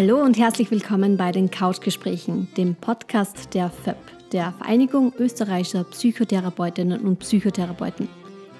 [0.00, 3.98] Hallo und herzlich willkommen bei den Couchgesprächen, dem Podcast der FÖP,
[4.32, 8.08] der Vereinigung österreichischer Psychotherapeutinnen und Psychotherapeuten.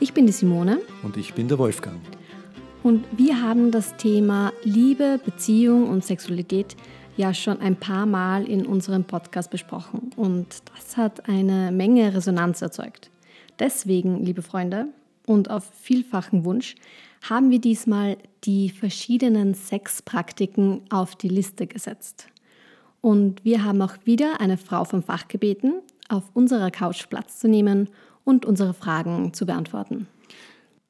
[0.01, 0.83] Ich bin die Simone.
[1.03, 1.99] Und ich bin der Wolfgang.
[2.83, 6.77] Und wir haben das Thema Liebe, Beziehung und Sexualität
[7.17, 10.11] ja schon ein paar Mal in unserem Podcast besprochen.
[10.17, 13.09] Und das hat eine Menge Resonanz erzeugt.
[13.59, 14.89] Deswegen, liebe Freunde,
[15.25, 16.75] und auf vielfachen Wunsch,
[17.23, 22.29] haben wir diesmal die verschiedenen Sexpraktiken auf die Liste gesetzt.
[23.01, 27.49] Und wir haben auch wieder eine Frau vom Fach gebeten, auf unserer Couch Platz zu
[27.49, 27.89] nehmen
[28.25, 30.07] und unsere Fragen zu beantworten.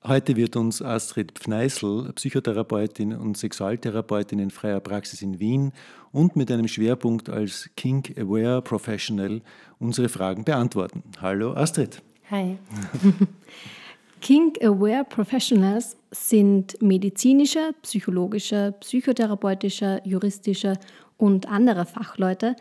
[0.02, 5.72] Heute wird uns Astrid Pfneißl, Psychotherapeutin und Sexualtherapeutin in freier Praxis in Wien
[6.10, 9.42] und mit einem Schwerpunkt als Kink Aware Professional
[9.78, 11.02] unsere Fragen beantworten.
[11.20, 12.02] Hallo Astrid.
[12.30, 12.56] Hi.
[14.20, 20.74] Kink Aware Professionals sind medizinische, psychologische, psychotherapeutische, juristische
[21.16, 22.54] und andere Fachleute,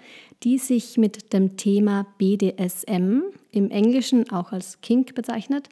[0.44, 5.70] die sich mit dem Thema BDSM, im Englischen auch als Kink bezeichnet,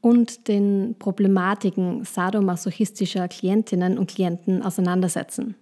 [0.00, 5.54] und den Problematiken sadomasochistischer Klientinnen und Klienten auseinandersetzen.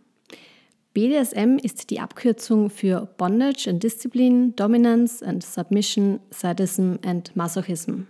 [0.94, 8.06] BDSM ist die Abkürzung für Bondage and Discipline, Dominance and Submission, Sadism and Masochism.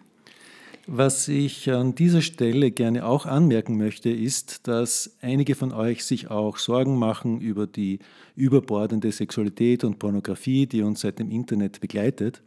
[0.91, 6.31] Was ich an dieser Stelle gerne auch anmerken möchte, ist, dass einige von euch sich
[6.31, 7.99] auch Sorgen machen über die
[8.37, 12.43] überbordende Sexualität und Pornografie, die uns seit dem Internet begleitet.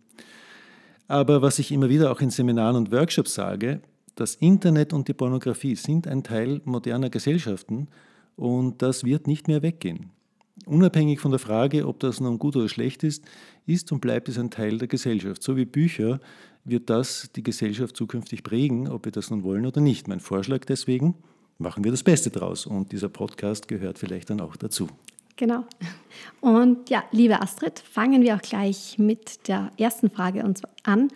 [1.08, 3.80] Aber was ich immer wieder auch in Seminaren und Workshops sage,
[4.16, 7.89] das Internet und die Pornografie sind ein Teil moderner Gesellschaften
[8.38, 10.09] und das wird nicht mehr weggehen.
[10.66, 13.23] Unabhängig von der Frage, ob das nun gut oder schlecht ist,
[13.66, 15.42] ist und bleibt es ein Teil der Gesellschaft.
[15.42, 16.20] So wie Bücher
[16.64, 20.08] wird das die Gesellschaft zukünftig prägen, ob wir das nun wollen oder nicht.
[20.08, 21.16] Mein Vorschlag deswegen,
[21.58, 24.88] machen wir das Beste draus und dieser Podcast gehört vielleicht dann auch dazu.
[25.38, 25.66] Genau.
[26.40, 30.44] Und ja, liebe Astrid, fangen wir auch gleich mit der ersten Frage
[30.84, 31.08] an.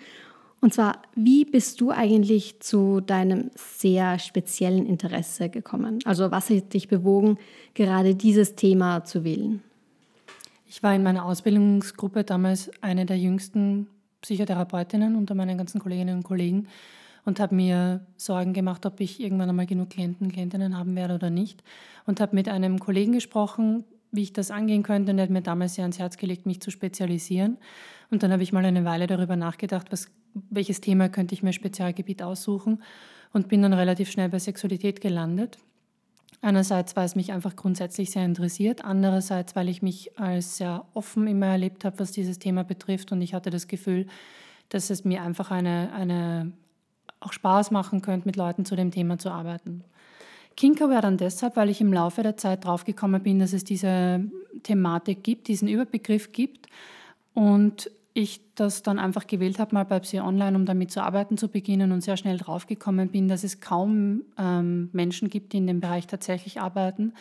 [0.66, 6.00] Und zwar, wie bist du eigentlich zu deinem sehr speziellen Interesse gekommen?
[6.06, 7.38] Also was hat dich bewogen,
[7.76, 9.62] gerade dieses Thema zu wählen?
[10.66, 13.86] Ich war in meiner Ausbildungsgruppe damals eine der jüngsten
[14.22, 16.68] Psychotherapeutinnen unter meinen ganzen Kolleginnen und Kollegen
[17.26, 21.30] und habe mir Sorgen gemacht, ob ich irgendwann einmal genug Klienten, Klientinnen haben werde oder
[21.30, 21.64] nicht.
[22.08, 25.12] Und habe mit einem Kollegen gesprochen, wie ich das angehen könnte.
[25.12, 27.58] Und er hat mir damals sehr ans Herz gelegt, mich zu spezialisieren.
[28.12, 30.10] Und dann habe ich mal eine Weile darüber nachgedacht, was,
[30.50, 32.84] welches Thema könnte ich mir Spezialgebiet aussuchen
[33.34, 35.58] und bin dann relativ schnell bei Sexualität gelandet.
[36.42, 41.28] Einerseits, weil es mich einfach grundsätzlich sehr interessiert, andererseits, weil ich mich als sehr offen
[41.28, 44.06] immer erlebt habe, was dieses Thema betrifft und ich hatte das Gefühl,
[44.70, 46.52] dass es mir einfach eine, eine
[47.20, 49.84] auch Spaß machen könnte, mit Leuten zu dem Thema zu arbeiten.
[50.56, 54.24] Kinker wäre dann deshalb, weil ich im Laufe der Zeit draufgekommen bin, dass es diese
[54.64, 56.68] Thematik gibt, diesen Überbegriff gibt
[57.34, 61.38] und ich das dann einfach gewählt habe, mal bei Psy Online, um damit zu arbeiten
[61.38, 65.68] zu beginnen und sehr schnell draufgekommen bin, dass es kaum ähm, Menschen gibt, die in
[65.68, 67.14] dem Bereich tatsächlich arbeiten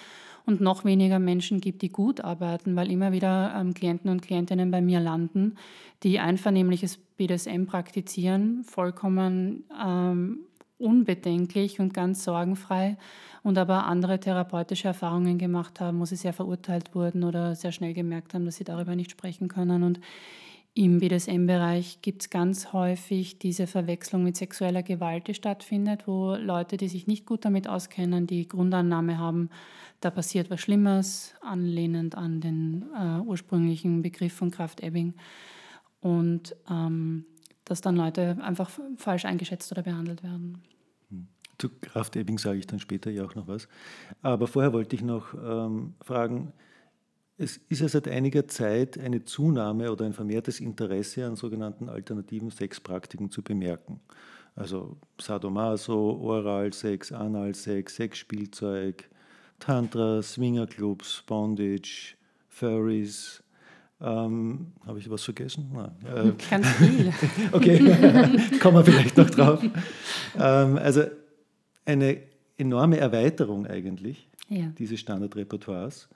[0.46, 4.70] und noch weniger Menschen gibt, die gut arbeiten, weil immer wieder ähm, Klienten und Klientinnen
[4.70, 5.56] bei mir landen,
[6.04, 10.46] die einvernehmliches BDSM praktizieren, vollkommen ähm,
[10.78, 12.96] unbedenklich und ganz sorgenfrei
[13.42, 17.94] und aber andere therapeutische Erfahrungen gemacht haben, wo sie sehr verurteilt wurden oder sehr schnell
[17.94, 19.82] gemerkt haben, dass sie darüber nicht sprechen können.
[19.82, 19.98] Und
[20.74, 26.76] im BDSM-Bereich gibt es ganz häufig diese Verwechslung mit sexueller Gewalt, die stattfindet, wo Leute,
[26.76, 29.50] die sich nicht gut damit auskennen, die Grundannahme haben,
[30.00, 35.14] da passiert was Schlimmes, anlehnend an den äh, ursprünglichen Begriff von Kraft-Ebbing.
[36.00, 37.24] Und ähm,
[37.64, 40.60] dass dann Leute einfach falsch eingeschätzt oder behandelt werden.
[41.56, 43.68] Zu Kraft-Ebbing sage ich dann später ja auch noch was.
[44.22, 46.52] Aber vorher wollte ich noch ähm, fragen,
[47.36, 52.50] es ist ja seit einiger Zeit eine Zunahme oder ein vermehrtes Interesse an sogenannten alternativen
[52.50, 54.00] Sexpraktiken zu bemerken.
[54.56, 59.08] Also Sadomaso, Oralsex, Analsex, Sexspielzeug,
[59.58, 62.14] Tantra, Swingerclubs, Bondage,
[62.48, 63.44] Furries,
[64.00, 65.70] ähm, Habe ich was vergessen?
[65.72, 65.92] Nein.
[66.04, 67.12] Äh, Ganz viel.
[67.52, 67.78] okay,
[68.60, 69.62] kommen wir vielleicht noch drauf.
[70.38, 71.04] Ähm, also
[71.86, 72.18] eine
[72.58, 74.66] enorme Erweiterung eigentlich ja.
[74.78, 76.08] dieses Standardrepertoires.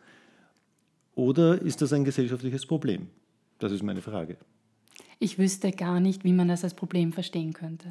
[1.18, 3.08] Oder ist das ein gesellschaftliches Problem?
[3.58, 4.36] Das ist meine Frage.
[5.18, 7.88] Ich wüsste gar nicht, wie man das als Problem verstehen könnte.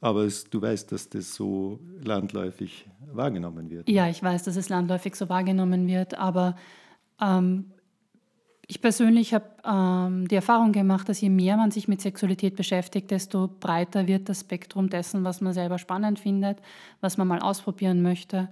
[0.00, 3.86] Aber es, du weißt, dass das so landläufig wahrgenommen wird.
[3.86, 6.56] Ja, ich weiß, dass es landläufig so wahrgenommen wird, aber
[7.20, 7.66] ähm,
[8.66, 13.10] ich persönlich habe ähm, die Erfahrung gemacht, dass je mehr man sich mit Sexualität beschäftigt,
[13.10, 16.60] desto breiter wird das Spektrum dessen, was man selber spannend findet,
[17.02, 18.48] was man mal ausprobieren möchte.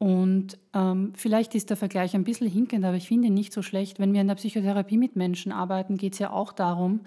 [0.00, 3.60] Und ähm, vielleicht ist der Vergleich ein bisschen hinkend, aber ich finde ihn nicht so
[3.60, 3.98] schlecht.
[3.98, 7.00] Wenn wir in der Psychotherapie mit Menschen arbeiten, geht es ja auch darum,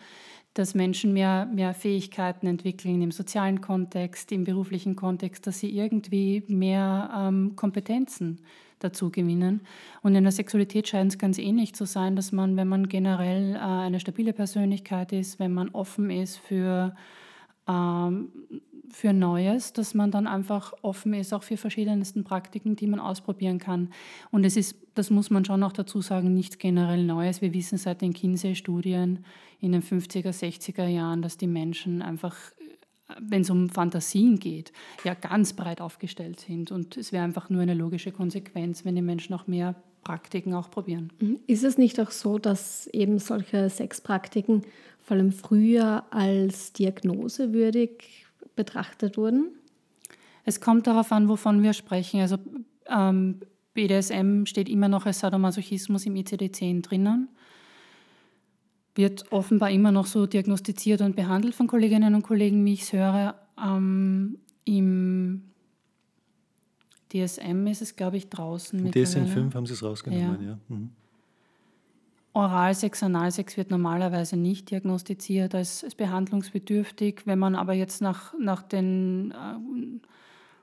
[0.54, 6.44] dass Menschen mehr, mehr Fähigkeiten entwickeln im sozialen Kontext, im beruflichen Kontext, dass sie irgendwie
[6.48, 8.42] mehr ähm, Kompetenzen
[8.78, 9.62] dazu gewinnen.
[10.04, 13.56] Und in der Sexualität scheint es ganz ähnlich zu sein, dass man, wenn man generell
[13.56, 16.96] äh, eine stabile Persönlichkeit ist, wenn man offen ist für,
[17.68, 18.30] ähm,
[18.90, 23.60] für Neues, dass man dann einfach offen ist, auch für verschiedensten Praktiken, die man ausprobieren
[23.60, 23.90] kann.
[24.32, 27.42] Und es ist, das muss man schon auch dazu sagen, nichts generell Neues.
[27.42, 29.26] Wir wissen seit den Kinsey-Studien
[29.60, 32.36] in den 50er, 60er Jahren, dass die Menschen einfach
[33.20, 34.72] wenn es um Fantasien geht,
[35.04, 36.72] ja ganz breit aufgestellt sind.
[36.72, 40.70] Und es wäre einfach nur eine logische Konsequenz, wenn die Menschen auch mehr Praktiken auch
[40.70, 41.12] probieren.
[41.20, 41.40] Mhm.
[41.48, 44.64] Ist es nicht auch so, dass eben solche Sexpraktiken
[45.02, 48.23] vor allem früher als diagnosewürdig
[48.56, 49.50] betrachtet wurden?
[50.46, 52.20] Es kommt darauf an, wovon wir sprechen.
[52.20, 52.38] Also
[52.88, 53.40] ähm,
[53.74, 57.30] BDSM steht immer noch als Sadomasochismus im ICD-10 drinnen
[58.96, 62.94] wird offenbar immer noch so diagnostiziert und behandelt von Kolleginnen und Kollegen, wie ich es
[62.94, 63.36] höre.
[63.62, 65.44] Ähm, Im
[67.12, 68.80] DSM ist es, glaube ich, draußen.
[68.80, 70.50] Im DSM 5 haben sie es rausgenommen, ja.
[70.52, 70.60] ja.
[70.70, 70.90] Mhm.
[72.34, 77.22] Oralsex, Analsex wird normalerweise nicht diagnostiziert als, als behandlungsbedürftig.
[77.26, 80.08] Wenn man aber jetzt nach, nach den äh,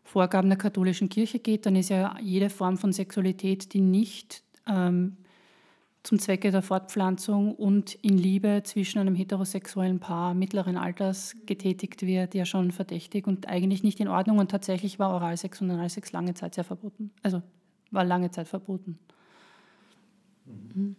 [0.02, 5.17] Vorgaben der katholischen Kirche geht, dann ist ja jede Form von Sexualität, die nicht ähm,
[6.02, 12.34] zum Zwecke der Fortpflanzung und in Liebe zwischen einem heterosexuellen Paar mittleren Alters getätigt wird,
[12.34, 14.38] ja schon verdächtig und eigentlich nicht in Ordnung.
[14.38, 17.12] Und tatsächlich war Oralsex und Analsex lange Zeit sehr verboten.
[17.22, 17.43] Also
[17.93, 18.99] war lange Zeit verboten.
[20.46, 20.96] Mhm.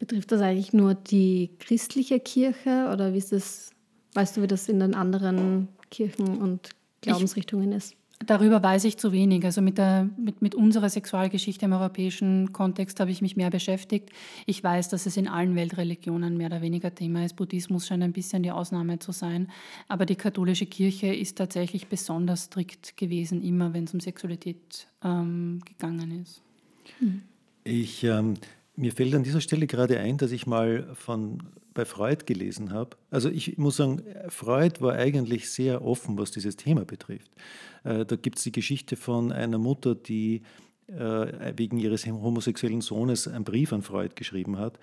[0.00, 3.70] Betrifft das eigentlich nur die christliche Kirche oder wie ist das,
[4.14, 6.70] weißt du, wie das in den anderen Kirchen und
[7.02, 7.94] Glaubensrichtungen ist?
[8.26, 9.44] Darüber weiß ich zu wenig.
[9.44, 14.10] Also mit, der, mit, mit unserer Sexualgeschichte im europäischen Kontext habe ich mich mehr beschäftigt.
[14.44, 17.36] Ich weiß, dass es in allen Weltreligionen mehr oder weniger Thema ist.
[17.36, 19.48] Buddhismus scheint ein bisschen die Ausnahme zu sein.
[19.88, 25.60] Aber die katholische Kirche ist tatsächlich besonders strikt gewesen, immer wenn es um Sexualität ähm,
[25.64, 26.42] gegangen ist.
[27.64, 28.34] Ich, ähm,
[28.80, 31.42] mir fällt an dieser Stelle gerade ein, dass ich mal von
[31.74, 32.96] bei Freud gelesen habe.
[33.10, 37.30] Also ich muss sagen, Freud war eigentlich sehr offen, was dieses Thema betrifft.
[37.84, 40.42] Äh, da gibt es die Geschichte von einer Mutter, die
[40.88, 44.78] äh, wegen ihres homosexuellen Sohnes einen Brief an Freud geschrieben hat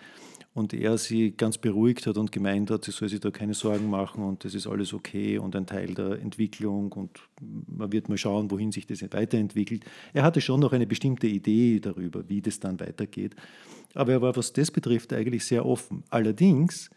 [0.58, 3.92] und er sie ganz beruhigt hat und gemeint hat, sie soll sich da keine Sorgen
[3.92, 7.20] machen und das ist alles okay und ein Teil der Entwicklung und
[7.68, 9.86] man wird mal schauen, wohin sich das weiterentwickelt.
[10.16, 13.36] Er hatte schon noch eine bestimmte Idee darüber, wie das dann weitergeht,
[13.94, 16.04] aber er war, was das betrifft, eigentlich sehr offen.
[16.10, 16.90] Allerdings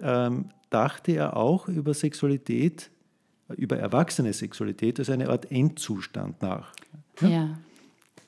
[0.00, 2.92] ähm, dachte er auch über Sexualität
[3.56, 6.74] über erwachsene Sexualität als eine Art Endzustand nach.
[7.22, 7.58] Ja, ja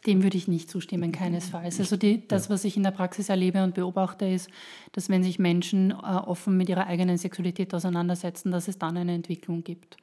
[0.06, 1.78] dem würde ich nicht zustimmen, keinesfalls.
[1.78, 4.48] Also die, das, was ich in der Praxis erlebe und beobachte, ist,
[4.92, 9.14] dass wenn sich Menschen äh, offen mit ihrer eigenen Sexualität auseinandersetzen, dass es dann eine
[9.14, 9.96] Entwicklung gibt.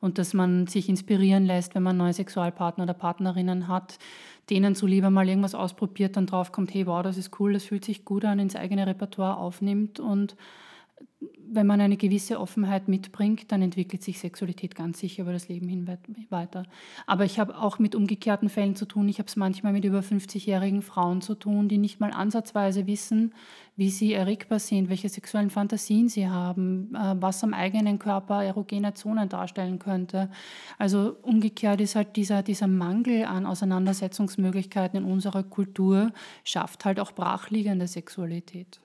[0.00, 3.98] Und dass man sich inspirieren lässt, wenn man neue Sexualpartner oder Partnerinnen hat,
[4.48, 8.04] denen zuliebe mal irgendwas ausprobiert, dann draufkommt, hey, wow, das ist cool, das fühlt sich
[8.04, 10.36] gut an, ins eigene Repertoire aufnimmt und
[11.52, 15.68] wenn man eine gewisse Offenheit mitbringt, dann entwickelt sich Sexualität ganz sicher über das Leben
[15.68, 15.88] hin
[16.30, 16.64] weiter.
[17.06, 19.08] Aber ich habe auch mit umgekehrten Fällen zu tun.
[19.08, 23.34] Ich habe es manchmal mit über 50-jährigen Frauen zu tun, die nicht mal ansatzweise wissen,
[23.76, 28.94] wie sie erregbar sind, welche sexuellen Fantasien sie haben, äh, was am eigenen Körper erogene
[28.94, 30.30] Zonen darstellen könnte.
[30.78, 36.12] Also umgekehrt ist halt dieser, dieser Mangel an Auseinandersetzungsmöglichkeiten in unserer Kultur,
[36.44, 38.80] schafft halt auch brachliegende Sexualität.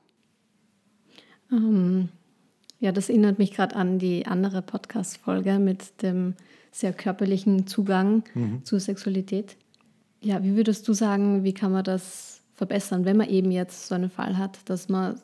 [1.51, 2.09] Ähm,
[2.79, 6.35] ja, das erinnert mich gerade an die andere Podcast-Folge mit dem
[6.71, 8.63] sehr körperlichen Zugang mhm.
[8.63, 9.55] zur Sexualität.
[10.21, 13.95] Ja, wie würdest du sagen, wie kann man das verbessern, wenn man eben jetzt so
[13.95, 15.19] einen Fall hat, dass man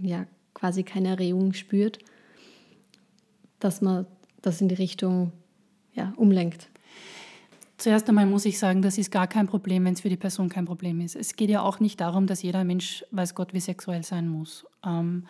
[0.00, 1.98] ja quasi keine Erregung spürt,
[3.58, 4.06] dass man
[4.42, 5.32] das in die Richtung
[5.92, 6.69] ja, umlenkt?
[7.80, 10.50] Zuerst einmal muss ich sagen, das ist gar kein Problem, wenn es für die Person
[10.50, 11.16] kein Problem ist.
[11.16, 14.66] Es geht ja auch nicht darum, dass jeder Mensch, weiß Gott, wie sexuell sein muss.
[14.84, 15.24] Ähm,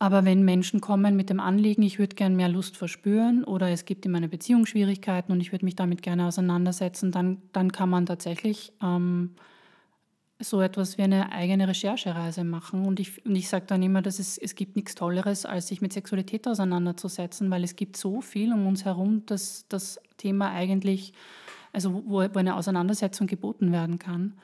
[0.00, 3.84] aber wenn Menschen kommen mit dem Anliegen, ich würde gerne mehr Lust verspüren oder es
[3.84, 7.90] gibt in meiner Beziehung Schwierigkeiten und ich würde mich damit gerne auseinandersetzen, dann, dann kann
[7.90, 9.36] man tatsächlich ähm,
[10.40, 12.86] so etwas wie eine eigene Recherchereise machen.
[12.86, 15.80] Und ich, und ich sage dann immer, dass es, es gibt nichts Tolleres, als sich
[15.80, 21.12] mit Sexualität auseinanderzusetzen, weil es gibt so viel um uns herum, dass das Thema eigentlich,
[21.72, 24.34] also wo, wo eine Auseinandersetzung geboten werden kann.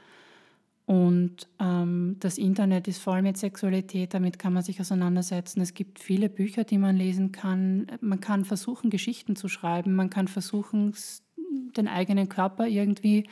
[0.84, 5.60] Und ähm, das Internet ist voll mit Sexualität, damit kann man sich auseinandersetzen.
[5.60, 7.88] Es gibt viele Bücher, die man lesen kann.
[8.00, 9.96] Man kann versuchen, Geschichten zu schreiben.
[9.96, 10.94] Man kann versuchen,
[11.76, 13.28] den eigenen Körper irgendwie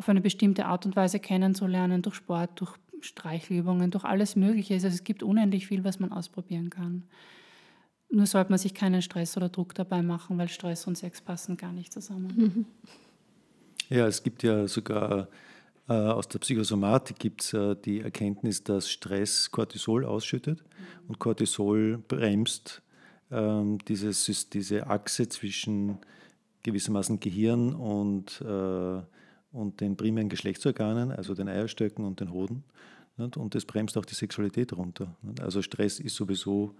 [0.00, 4.72] auf eine bestimmte Art und Weise kennenzulernen, durch Sport, durch Streichelübungen, durch alles Mögliche.
[4.72, 7.02] Also es gibt unendlich viel, was man ausprobieren kann.
[8.08, 11.58] Nur sollte man sich keinen Stress oder Druck dabei machen, weil Stress und Sex passen
[11.58, 12.32] gar nicht zusammen.
[12.36, 12.64] Mhm.
[13.92, 15.26] Ja, es gibt ja sogar
[15.88, 20.62] äh, aus der Psychosomatik gibt es äh, die Erkenntnis, dass Stress Cortisol ausschüttet
[21.08, 22.82] und Cortisol bremst
[23.32, 25.98] ähm, dieses, diese Achse zwischen
[26.62, 29.02] gewissermaßen Gehirn und, äh,
[29.52, 32.64] und den primären Geschlechtsorganen, also den Eierstöcken und den Hoden.
[33.16, 35.14] Und das bremst auch die Sexualität runter.
[35.40, 36.74] Also Stress ist sowieso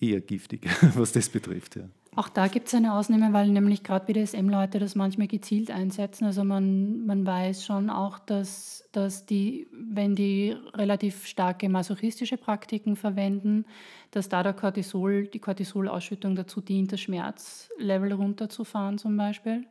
[0.00, 1.76] eher giftig, was das betrifft.
[1.76, 1.84] Ja.
[2.14, 6.26] Auch da gibt es eine Ausnahme, weil nämlich gerade BDSM-Leute das manchmal gezielt einsetzen.
[6.26, 12.96] Also man, man weiß schon auch, dass, dass die, wenn die relativ starke masochistische Praktiken
[12.96, 13.64] verwenden,
[14.10, 19.64] dass da der Cortisol, die Cortisolausschüttung dazu dient, das Schmerzlevel runterzufahren zum Beispiel.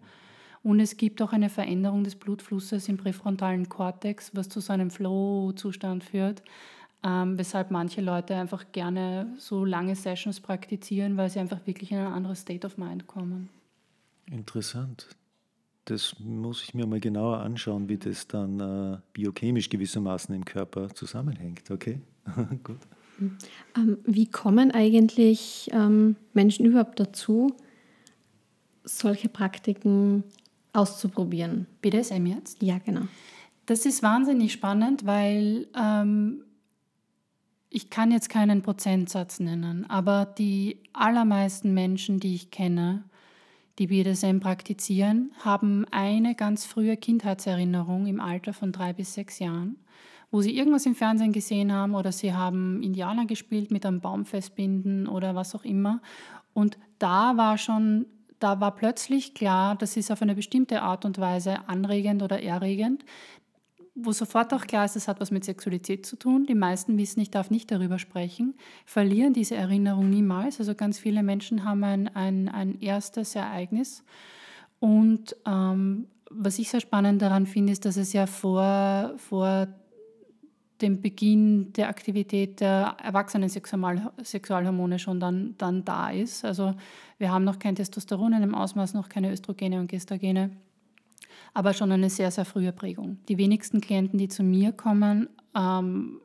[0.63, 4.91] Und es gibt auch eine Veränderung des Blutflusses im präfrontalen Kortex, was zu so einem
[4.91, 6.43] Flow-Zustand führt
[7.03, 11.97] ähm, weshalb manche Leute einfach gerne so lange Sessions praktizieren, weil sie einfach wirklich in
[11.97, 13.49] ein anderes State of Mind kommen.
[14.29, 15.07] Interessant.
[15.85, 20.89] Das muss ich mir mal genauer anschauen, wie das dann äh, biochemisch gewissermaßen im Körper
[20.89, 21.71] zusammenhängt.
[21.71, 21.99] Okay,
[22.63, 22.77] gut.
[23.75, 27.55] Ähm, wie kommen eigentlich ähm, Menschen überhaupt dazu,
[28.83, 30.23] solche Praktiken
[30.73, 31.67] auszuprobieren?
[31.81, 32.61] BDSM jetzt?
[32.61, 33.01] Ja, genau.
[33.65, 36.43] Das ist wahnsinnig spannend, weil ähm,
[37.69, 43.05] ich kann jetzt keinen Prozentsatz nennen, aber die allermeisten Menschen, die ich kenne,
[43.79, 49.77] die BDSM praktizieren, haben eine ganz frühe Kindheitserinnerung im Alter von drei bis sechs Jahren,
[50.31, 54.25] wo sie irgendwas im Fernsehen gesehen haben oder sie haben Indianer gespielt mit einem Baum
[54.25, 56.01] festbinden oder was auch immer.
[56.53, 58.05] Und da war schon,
[58.43, 63.03] da war plötzlich klar, das ist auf eine bestimmte Art und Weise anregend oder erregend
[63.95, 66.45] wo sofort auch klar ist, es hat was mit Sexualität zu tun.
[66.45, 68.55] Die meisten wissen, ich darf nicht darüber sprechen,
[68.85, 70.59] verlieren diese Erinnerung niemals.
[70.59, 74.03] Also ganz viele Menschen haben ein, ein, ein erstes Ereignis.
[74.79, 79.67] Und ähm, was ich sehr spannend daran finde, ist, dass es ja vor, vor
[80.81, 86.43] dem Beginn der Aktivität der erwachsenen Sexualhormone schon dann, dann da ist.
[86.43, 86.73] Also
[87.17, 90.51] wir haben noch kein Testosteron in dem Ausmaß, noch keine Östrogene und Gestagene
[91.53, 93.17] aber schon eine sehr, sehr frühe Prägung.
[93.27, 96.21] Die wenigsten Klienten, die zu mir kommen, ähm,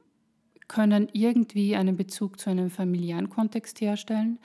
[0.69, 4.39] können irgendwie einen Bezug zu einem familiären Kontext herstellen.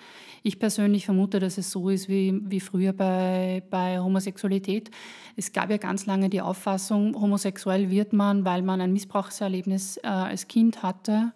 [0.44, 4.92] Ich persönlich vermute, dass es so ist wie, wie früher bei, bei Homosexualität.
[5.36, 10.08] Es gab ja ganz lange die Auffassung, homosexuell wird man, weil man ein Missbrauchserlebnis äh,
[10.08, 11.34] als Kind hatte.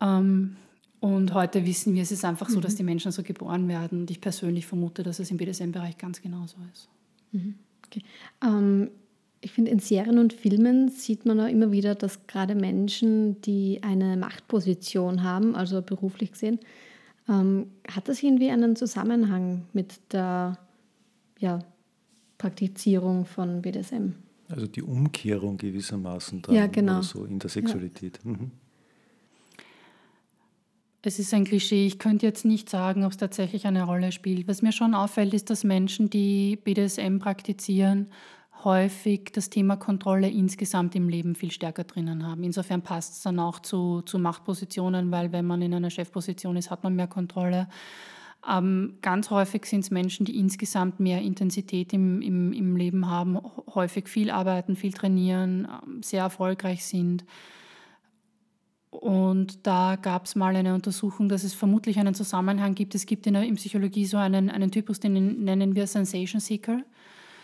[0.00, 0.56] Ähm,
[1.00, 2.62] und heute wissen wir, es ist einfach so, mhm.
[2.62, 4.00] dass die Menschen so geboren werden.
[4.00, 6.88] Und ich persönlich vermute, dass es im BDSM-Bereich ganz genauso ist.
[7.32, 7.54] Mhm.
[7.86, 8.02] Okay.
[8.44, 8.90] Ähm,
[9.40, 13.80] ich finde, in Serien und Filmen sieht man auch immer wieder, dass gerade Menschen, die
[13.82, 16.58] eine Machtposition haben, also beruflich gesehen,
[17.28, 20.58] ähm, hat das irgendwie einen Zusammenhang mit der
[21.38, 21.60] ja,
[22.38, 24.14] Praktizierung von BDSM?
[24.48, 26.94] Also die Umkehrung gewissermaßen dran ja, genau.
[26.94, 28.18] oder so in der Sexualität.
[28.24, 28.32] Ja.
[28.32, 28.50] Mhm.
[31.02, 31.86] Es ist ein Klischee.
[31.86, 34.48] Ich könnte jetzt nicht sagen, ob es tatsächlich eine Rolle spielt.
[34.48, 38.08] Was mir schon auffällt, ist, dass Menschen, die BDSM praktizieren,
[38.64, 42.42] häufig das Thema Kontrolle insgesamt im Leben viel stärker drinnen haben.
[42.42, 46.70] Insofern passt es dann auch zu, zu Machtpositionen, weil wenn man in einer Chefposition ist,
[46.70, 47.68] hat man mehr Kontrolle.
[48.48, 53.38] Ähm, ganz häufig sind es Menschen, die insgesamt mehr Intensität im, im, im Leben haben,
[53.74, 57.24] häufig viel arbeiten, viel trainieren, ähm, sehr erfolgreich sind.
[58.90, 62.94] Und da gab es mal eine Untersuchung, dass es vermutlich einen Zusammenhang gibt.
[62.94, 66.82] Es gibt in der Psychologie so einen, einen Typus, den nennen wir Sensation Seeker.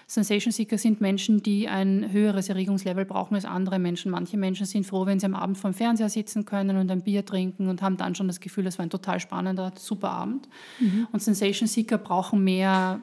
[0.07, 4.11] Sensation Seeker sind Menschen, die ein höheres Erregungslevel brauchen als andere Menschen.
[4.11, 7.03] Manche Menschen sind froh, wenn sie am Abend vor dem Fernseher sitzen können und ein
[7.03, 10.49] Bier trinken und haben dann schon das Gefühl, es war ein total spannender, super Abend.
[10.79, 11.09] Mhm.
[11.11, 13.01] Und Sensation Seeker brauchen mehr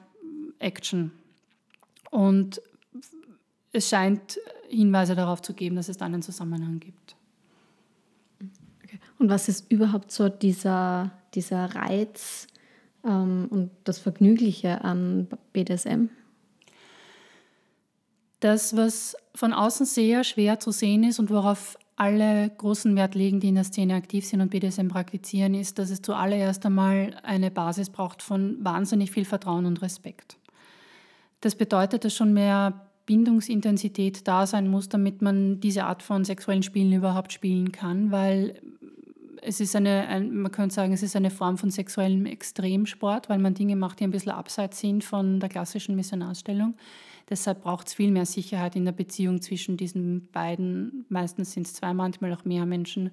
[0.59, 1.11] Action.
[2.11, 2.61] Und
[3.71, 4.39] es scheint
[4.69, 7.15] Hinweise darauf zu geben, dass es da einen Zusammenhang gibt.
[9.17, 12.47] Und was ist überhaupt so dieser, dieser Reiz
[13.05, 16.09] ähm, und das Vergnügliche an BDSM?
[18.41, 23.39] Das, was von außen sehr schwer zu sehen ist und worauf alle großen Wert legen,
[23.39, 27.51] die in der Szene aktiv sind und BDSM praktizieren, ist, dass es zuallererst einmal eine
[27.51, 30.37] Basis braucht von wahnsinnig viel Vertrauen und Respekt.
[31.41, 36.63] Das bedeutet, dass schon mehr Bindungsintensität da sein muss, damit man diese Art von sexuellen
[36.63, 38.59] Spielen überhaupt spielen kann, weil
[39.43, 43.39] es ist eine, ein, man könnte sagen, es ist eine Form von sexuellem Extremsport, weil
[43.39, 46.75] man Dinge macht, die ein bisschen abseits sind von der klassischen Missionarstellung.
[47.31, 51.73] Deshalb braucht es viel mehr Sicherheit in der Beziehung zwischen diesen beiden, meistens sind es
[51.73, 53.09] zwei, manchmal auch mehr Menschen,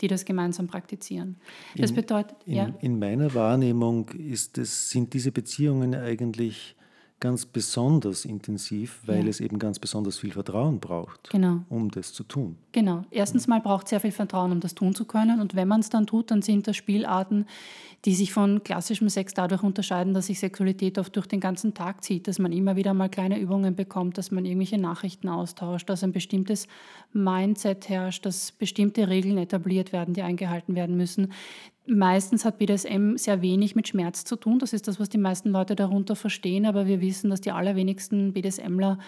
[0.00, 1.34] die das gemeinsam praktizieren.
[1.76, 2.74] Das in, bedeutet, in, ja.
[2.80, 6.75] in meiner Wahrnehmung ist es, sind diese Beziehungen eigentlich
[7.18, 9.30] ganz besonders intensiv, weil ja.
[9.30, 11.60] es eben ganz besonders viel Vertrauen braucht, genau.
[11.70, 12.56] um das zu tun.
[12.72, 13.04] Genau.
[13.10, 15.40] Erstens mal braucht es sehr viel Vertrauen, um das tun zu können.
[15.40, 17.46] Und wenn man es dann tut, dann sind das Spielarten,
[18.04, 22.04] die sich von klassischem Sex dadurch unterscheiden, dass sich Sexualität oft durch den ganzen Tag
[22.04, 26.04] zieht, dass man immer wieder mal kleine Übungen bekommt, dass man irgendwelche Nachrichten austauscht, dass
[26.04, 26.68] ein bestimmtes
[27.14, 31.32] Mindset herrscht, dass bestimmte Regeln etabliert werden, die eingehalten werden müssen.
[31.86, 34.58] Meistens hat BDSM sehr wenig mit Schmerz zu tun.
[34.58, 36.66] Das ist das, was die meisten Leute darunter verstehen.
[36.66, 38.98] Aber wir wissen, dass die allerwenigsten BDSMler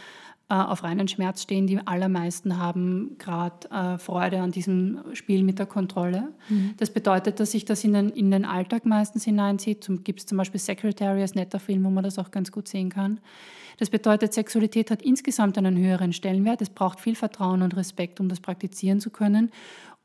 [0.51, 1.67] äh, auf reinen Schmerz stehen.
[1.67, 6.29] Die allermeisten haben gerade äh, Freude an diesem Spiel mit der Kontrolle.
[6.49, 6.75] Mhm.
[6.79, 9.87] Das bedeutet, dass sich das in den, in den Alltag meistens hineinzieht.
[10.05, 12.89] Gibt es zum Beispiel Secretary als netter Film, wo man das auch ganz gut sehen
[12.89, 13.21] kann.
[13.79, 16.61] Das bedeutet, Sexualität hat insgesamt einen höheren Stellenwert.
[16.61, 19.53] Es braucht viel Vertrauen und Respekt, um das praktizieren zu können.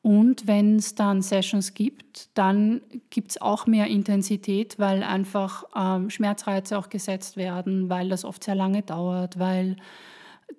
[0.03, 6.10] Und wenn es dann Sessions gibt, dann gibt es auch mehr Intensität, weil einfach ähm,
[6.10, 9.77] Schmerzreize auch gesetzt werden, weil das oft sehr lange dauert, weil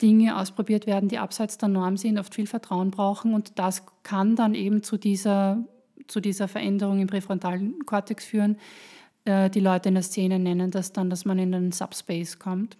[0.00, 3.34] Dinge ausprobiert werden, die abseits der Norm sind, oft viel Vertrauen brauchen.
[3.34, 5.62] Und das kann dann eben zu dieser,
[6.08, 8.56] zu dieser Veränderung im präfrontalen Kortex führen.
[9.26, 12.78] Äh, die Leute in der Szene nennen das dann, dass man in den Subspace kommt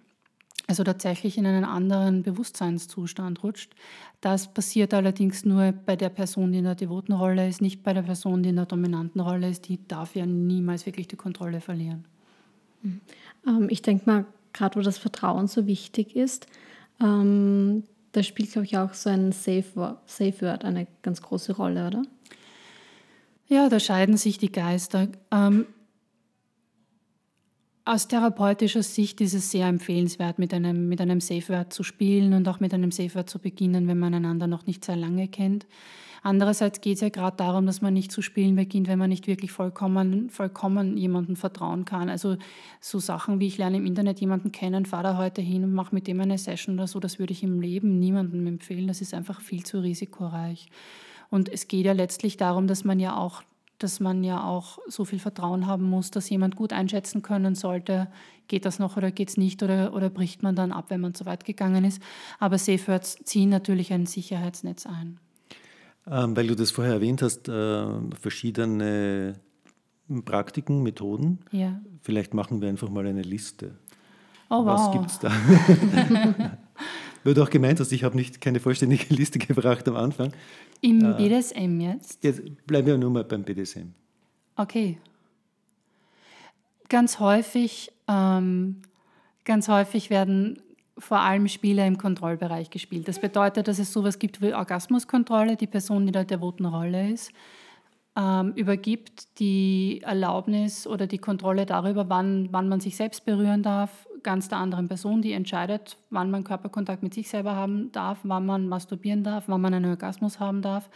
[0.67, 3.73] also tatsächlich in einen anderen Bewusstseinszustand rutscht.
[4.21, 7.93] Das passiert allerdings nur bei der Person, die in der devoten Rolle ist, nicht bei
[7.93, 9.69] der Person, die in der dominanten Rolle ist.
[9.69, 12.07] Die darf ja niemals wirklich die Kontrolle verlieren.
[12.83, 13.01] Mhm.
[13.47, 16.47] Ähm, ich denke mal, gerade wo das Vertrauen so wichtig ist,
[17.01, 21.57] ähm, da spielt, glaube ich, auch so ein Safe Word, Safe Word eine ganz große
[21.57, 22.03] Rolle, oder?
[23.49, 25.09] Ja, da scheiden sich die Geister.
[25.31, 25.67] Ähm,
[27.87, 32.33] aus therapeutischer Sicht ist es sehr empfehlenswert, mit einem, mit einem Safe Word zu spielen
[32.33, 35.29] und auch mit einem Safe Word zu beginnen, wenn man einander noch nicht sehr lange
[35.29, 35.67] kennt.
[36.23, 39.27] Andererseits geht es ja gerade darum, dass man nicht zu spielen beginnt, wenn man nicht
[39.27, 42.09] wirklich vollkommen, vollkommen jemandem vertrauen kann.
[42.09, 42.39] Also
[42.81, 45.95] so Sachen wie ich lerne im Internet jemanden kennen, fahre da heute hin und mache
[45.95, 48.87] mit dem eine Session oder so, das würde ich im Leben niemandem empfehlen.
[48.87, 50.71] Das ist einfach viel zu risikoreich.
[51.29, 53.43] Und es geht ja letztlich darum, dass man ja auch
[53.85, 58.09] dass man ja auch so viel Vertrauen haben muss, dass jemand gut einschätzen können sollte,
[58.49, 61.15] geht das noch oder geht es nicht oder, oder bricht man dann ab, wenn man
[61.15, 62.03] zu weit gegangen ist.
[62.41, 65.21] Aber Safewords ziehen natürlich ein Sicherheitsnetz ein.
[66.07, 67.87] Ähm, weil du das vorher erwähnt hast, äh,
[68.21, 69.35] verschiedene
[70.25, 71.39] Praktiken, Methoden.
[71.53, 71.81] Ja.
[72.01, 73.79] Vielleicht machen wir einfach mal eine Liste.
[74.51, 74.67] Oh, wow.
[74.67, 76.51] Was gibt es
[77.25, 77.31] da?
[77.31, 80.33] Wird auch gemeint, dass ich habe nicht keine vollständige Liste gebracht am Anfang.
[80.81, 82.23] Im äh, BDSM jetzt?
[82.23, 83.93] Jetzt bleiben wir nur mal beim BDSM.
[84.57, 84.99] Okay.
[86.89, 88.83] Ganz häufig, ähm,
[89.45, 90.59] ganz häufig werden
[90.99, 93.09] vor allem Spiele im Kontrollbereich gespielt.
[93.09, 97.11] Das bedeutet, dass es sowas gibt wie Orgasmuskontrolle, die Person, die da der devoten Rolle
[97.11, 97.33] ist,
[98.17, 104.07] ähm, übergibt die Erlaubnis oder die Kontrolle darüber, wann, wann man sich selbst berühren darf,
[104.25, 108.45] ganz der anderen Person, die entscheidet, wann man Körperkontakt mit sich selber haben darf, wann
[108.45, 110.91] man masturbieren darf, wann man einen Orgasmus haben darf.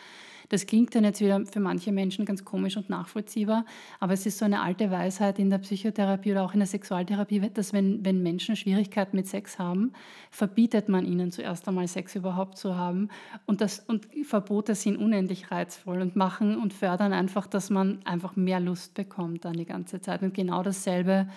[0.48, 3.66] Das klingt dann jetzt wieder für manche Menschen ganz komisch und nachvollziehbar,
[4.00, 7.50] aber es ist so eine alte Weisheit in der Psychotherapie oder auch in der Sexualtherapie,
[7.52, 9.92] dass wenn, wenn Menschen Schwierigkeiten mit Sex haben,
[10.30, 13.08] verbietet man ihnen zuerst einmal Sex überhaupt zu haben.
[13.44, 18.34] Und, das, und Verbote sind unendlich reizvoll und machen und fördern einfach, dass man einfach
[18.36, 20.22] mehr Lust bekommt dann die ganze Zeit.
[20.22, 21.28] Und genau dasselbe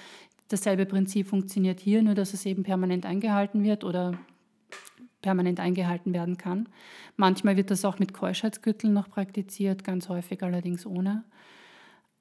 [0.51, 4.17] Dasselbe Prinzip funktioniert hier, nur dass es eben permanent eingehalten wird oder
[5.21, 6.67] permanent eingehalten werden kann.
[7.15, 11.23] Manchmal wird das auch mit Keuschheitsgürteln noch praktiziert, ganz häufig allerdings ohne.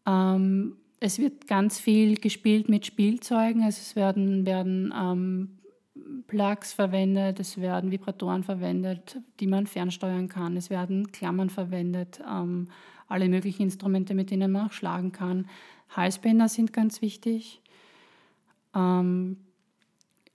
[0.06, 5.58] Ähm, es wird ganz viel gespielt mit Spielzeugen, also es werden, werden ähm,
[6.26, 12.68] Plugs verwendet, es werden Vibratoren verwendet, die man fernsteuern kann, es werden Klammern verwendet, ähm,
[13.08, 15.48] alle möglichen Instrumente, mit denen man auch schlagen kann.
[15.88, 17.59] Halsbänder sind ganz wichtig.
[18.74, 19.36] Ähm,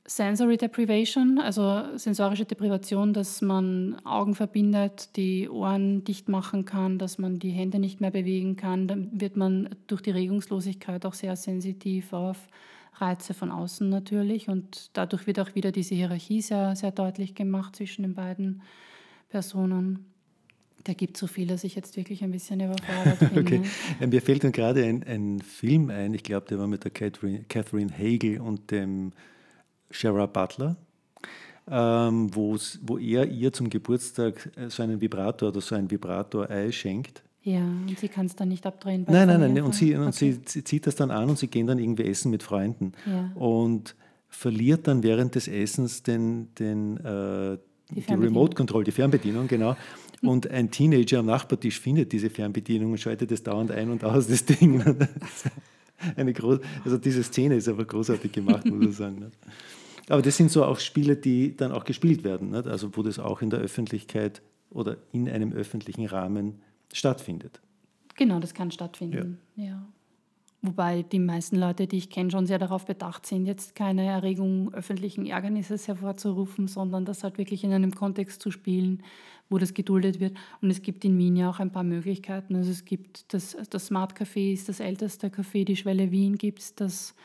[0.07, 7.17] Sensory Deprivation, also sensorische Deprivation, dass man Augen verbindet, die Ohren dicht machen kann, dass
[7.17, 8.87] man die Hände nicht mehr bewegen kann.
[8.87, 12.47] Dann wird man durch die Regungslosigkeit auch sehr sensitiv auf
[12.93, 17.75] Reize von außen natürlich und dadurch wird auch wieder diese Hierarchie sehr, sehr deutlich gemacht
[17.75, 18.61] zwischen den beiden
[19.29, 20.05] Personen.
[20.85, 23.39] Da gibt es so viel, dass ich jetzt wirklich ein bisschen überfordert bin.
[23.39, 23.61] okay.
[23.99, 26.91] Ja, mir fällt dann gerade ein, ein, Film ein, ich glaube, der war mit der
[26.91, 29.11] Catherine, Catherine Hagel und dem
[29.91, 30.77] Shara Butler,
[31.69, 32.57] ähm, wo
[32.97, 37.23] er ihr zum Geburtstag so einen Vibrator oder so ein Vibrator-Ei schenkt.
[37.45, 39.05] Ja, und sie kann es dann nicht abdrehen.
[39.07, 39.61] Nein, nein, nein.
[39.61, 40.39] Und, sie, und okay.
[40.45, 42.93] sie, zieht das dann an und sie gehen dann irgendwie essen mit Freunden.
[43.05, 43.31] Ja.
[43.35, 43.95] Und
[44.29, 47.57] verliert dann während des Essens den, den, äh,
[47.91, 49.75] die, die Remote Control, die Fernbedienung, genau.
[50.21, 54.27] Und ein Teenager am Nachbartisch findet diese Fernbedienung und schaltet es dauernd ein und aus,
[54.27, 54.83] das Ding.
[56.15, 59.31] Eine groß, also diese Szene ist aber großartig gemacht, muss ich sagen.
[60.09, 62.67] Aber das sind so auch Spiele, die dann auch gespielt werden, nicht?
[62.67, 67.61] also wo das auch in der Öffentlichkeit oder in einem öffentlichen Rahmen stattfindet.
[68.15, 69.39] Genau, das kann stattfinden.
[69.55, 69.63] Ja.
[69.65, 69.87] ja.
[70.65, 74.73] Wobei die meisten Leute, die ich kenne, schon sehr darauf bedacht sind, jetzt keine Erregung
[74.73, 79.03] öffentlichen Ärgernisses hervorzurufen, sondern das halt wirklich in einem Kontext zu spielen,
[79.49, 80.35] wo das geduldet wird.
[80.61, 82.55] Und es gibt in Wien ja auch ein paar Möglichkeiten.
[82.55, 86.59] Also es gibt das, das Smart Café, ist das älteste Café, die Schwelle Wien gibt
[86.59, 87.15] es, das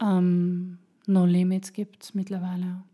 [0.00, 2.84] ähm, No Limits gibt es mittlerweile.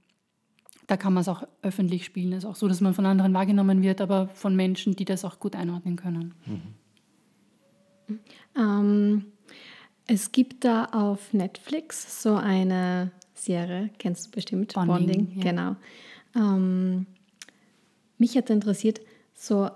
[0.86, 2.32] Da kann man es auch öffentlich spielen.
[2.32, 5.26] Es ist auch so, dass man von anderen wahrgenommen wird, aber von Menschen, die das
[5.26, 6.32] auch gut einordnen können.
[6.46, 6.78] Mhm.
[8.58, 9.24] Ähm,
[10.06, 15.42] es gibt da auf Netflix so eine Serie, kennst du bestimmt, Bonding, Bonding ja.
[15.42, 15.76] genau.
[16.34, 17.06] Ähm,
[18.18, 19.00] mich hat interessiert,
[19.34, 19.68] so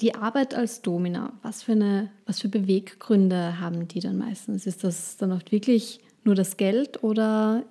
[0.00, 4.66] die Arbeit als Domina, was für, eine, was für Beweggründe haben die dann meistens?
[4.66, 7.64] Ist das dann oft wirklich nur das Geld oder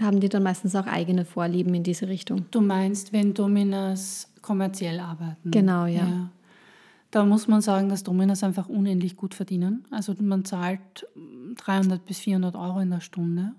[0.00, 2.46] haben die dann meistens auch eigene Vorlieben in diese Richtung?
[2.50, 5.50] Du meinst, wenn Dominas kommerziell arbeiten?
[5.50, 6.06] Genau, ja.
[6.06, 6.30] ja.
[7.16, 9.86] Da muss man sagen, dass Dominas einfach unendlich gut verdienen.
[9.90, 11.06] Also man zahlt
[11.56, 13.54] 300 bis 400 Euro in der Stunde.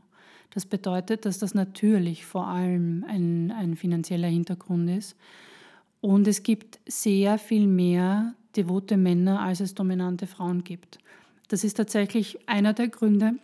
[0.51, 5.15] Das bedeutet, dass das natürlich vor allem ein, ein finanzieller Hintergrund ist.
[6.01, 10.99] Und es gibt sehr viel mehr devote Männer, als es dominante Frauen gibt.
[11.47, 13.39] Das ist tatsächlich einer der Gründe,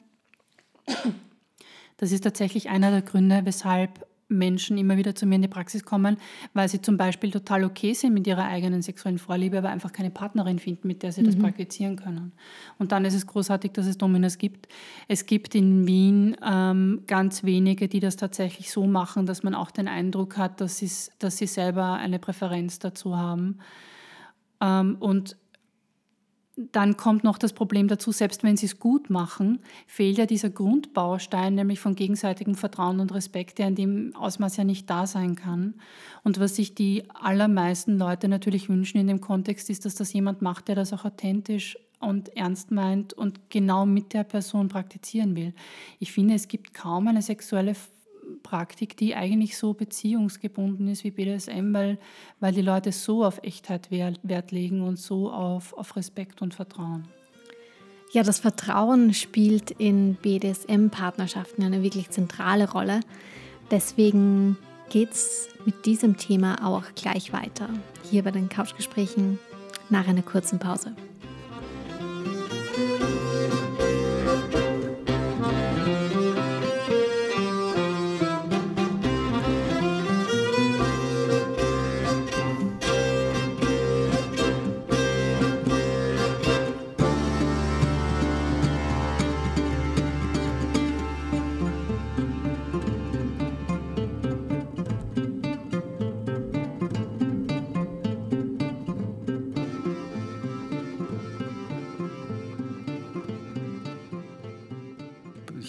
[1.98, 5.84] das ist tatsächlich einer der Gründe, weshalb Menschen immer wieder zu mir in die Praxis
[5.84, 6.18] kommen,
[6.54, 10.10] weil sie zum Beispiel total okay sind mit ihrer eigenen sexuellen Vorliebe, aber einfach keine
[10.10, 11.26] Partnerin finden, mit der sie mhm.
[11.26, 12.34] das praktizieren können.
[12.80, 14.68] Und dann ist es großartig, dass es Dominas gibt.
[15.08, 19.72] Es gibt in Wien ähm, ganz wenige, die das tatsächlich so machen, dass man auch
[19.72, 23.60] den Eindruck hat, dass, dass sie selber eine Präferenz dazu haben.
[24.62, 25.38] Ähm, und
[26.56, 30.52] dann kommt noch das Problem dazu, selbst wenn sie es gut machen, fehlt ja dieser
[30.52, 35.36] Grundbaustein, nämlich von gegenseitigem Vertrauen und Respekt, der in dem Ausmaß ja nicht da sein
[35.36, 35.74] kann.
[36.24, 40.44] Und was sich die allermeisten Leute natürlich wünschen in dem Kontext, ist, dass das jemand
[40.44, 45.54] macht, der das auch authentisch und ernst meint und genau mit der Person praktizieren will.
[46.00, 47.76] Ich finde, es gibt kaum eine sexuelle
[48.44, 51.98] Praktik, die eigentlich so beziehungsgebunden ist wie BDSM, weil,
[52.40, 57.08] weil die Leute so auf Echtheit Wert legen und so auf, auf Respekt und Vertrauen.
[58.12, 63.00] Ja, das Vertrauen spielt in BDSM-Partnerschaften eine wirklich zentrale Rolle.
[63.72, 64.56] Deswegen
[64.92, 67.70] geht es mit diesem Thema auch gleich weiter.
[68.12, 69.40] Hier bei den Couchgesprächen
[69.90, 70.96] nach einer kurzen Pause.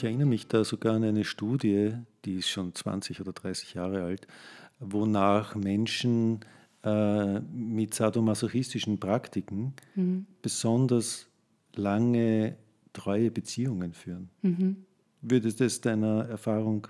[0.04, 4.26] Erinnere mich da sogar an eine Studie, die ist schon 20 oder 30 Jahre alt,
[4.78, 6.40] wonach Menschen
[6.82, 10.26] äh, mit sadomasochistischen Praktiken mhm.
[10.42, 11.28] besonders
[11.74, 12.56] lange
[12.92, 14.30] treue Beziehungen führen.
[14.42, 14.76] Mhm.
[15.22, 16.86] Würde das deiner Erfahrung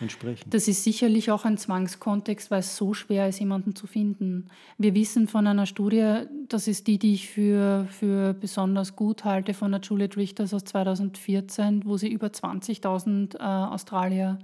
[0.00, 0.48] entsprechen.
[0.48, 4.48] Das ist sicherlich auch ein Zwangskontext, weil es so schwer ist, jemanden zu finden.
[4.78, 9.54] Wir wissen von einer Studie, das ist die, die ich für, für besonders gut halte,
[9.54, 14.38] von der Juliet Richters aus 2014, wo sie über 20.000 äh, Australier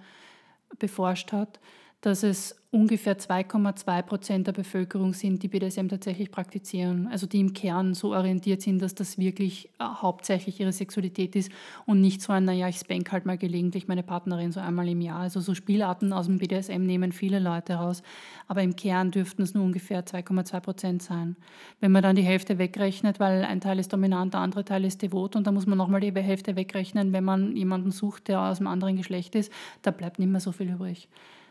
[0.78, 1.60] beforscht hat,
[2.00, 7.08] dass es ungefähr 2,2 Prozent der Bevölkerung sind, die BDSM tatsächlich praktizieren.
[7.08, 11.50] Also die im Kern so orientiert sind, dass das wirklich äh, hauptsächlich ihre Sexualität ist
[11.84, 15.00] und nicht so ein, naja, ich spank halt mal gelegentlich meine Partnerin so einmal im
[15.00, 15.18] Jahr.
[15.18, 18.02] Also so Spielarten aus dem BDSM nehmen viele Leute raus,
[18.46, 21.36] aber im Kern dürften es nur ungefähr 2,2 Prozent sein.
[21.80, 25.02] Wenn man dann die Hälfte wegrechnet, weil ein Teil ist dominant, der andere Teil ist
[25.02, 28.58] devot und da muss man nochmal die Hälfte wegrechnen, wenn man jemanden sucht, der aus
[28.58, 31.08] einem anderen Geschlecht ist, da bleibt nicht mehr so viel übrig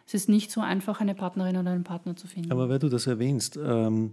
[0.10, 2.52] es ist nicht so einfach, eine Partnerin oder einen Partner zu finden.
[2.52, 4.12] Aber weil du das erwähnst, ähm,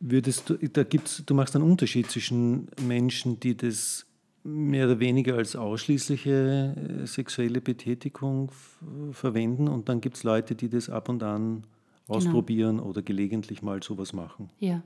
[0.00, 4.06] würdest du, da gibt's, du machst einen Unterschied zwischen Menschen, die das
[4.42, 8.52] mehr oder weniger als ausschließliche äh, sexuelle Betätigung
[9.12, 11.64] verwenden und dann gibt es Leute, die das ab und an
[12.08, 12.88] ausprobieren genau.
[12.88, 14.48] oder gelegentlich mal sowas machen.
[14.60, 14.82] Ja.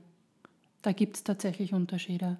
[0.81, 2.37] Da gibt es tatsächlich Unterschiede.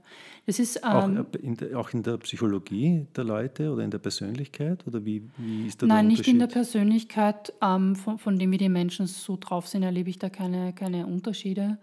[0.47, 3.91] Das ist, ähm, auch, äh, in der, auch, in der, Psychologie der Leute oder in
[3.91, 4.85] der Persönlichkeit?
[4.87, 7.53] Oder wie, wie ist da Nein, der nicht in der Persönlichkeit.
[7.61, 11.05] Ähm, von, von dem, wie die Menschen so drauf sind, erlebe ich da keine, keine
[11.05, 11.77] Unterschiede.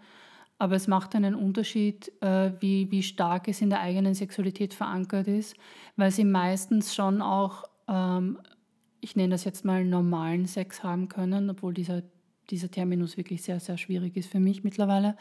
[0.57, 5.29] Aber es macht einen Unterschied, äh, wie, wie stark es in der eigenen Sexualität verankert
[5.29, 5.55] ist,
[5.95, 8.37] weil sie meistens schon auch, ähm,
[8.99, 12.03] ich nenne das jetzt mal normalen Sex haben können, obwohl dieser,
[12.49, 15.15] dieser Terminus wirklich sehr, sehr schwierig ist für mich mittlerweile.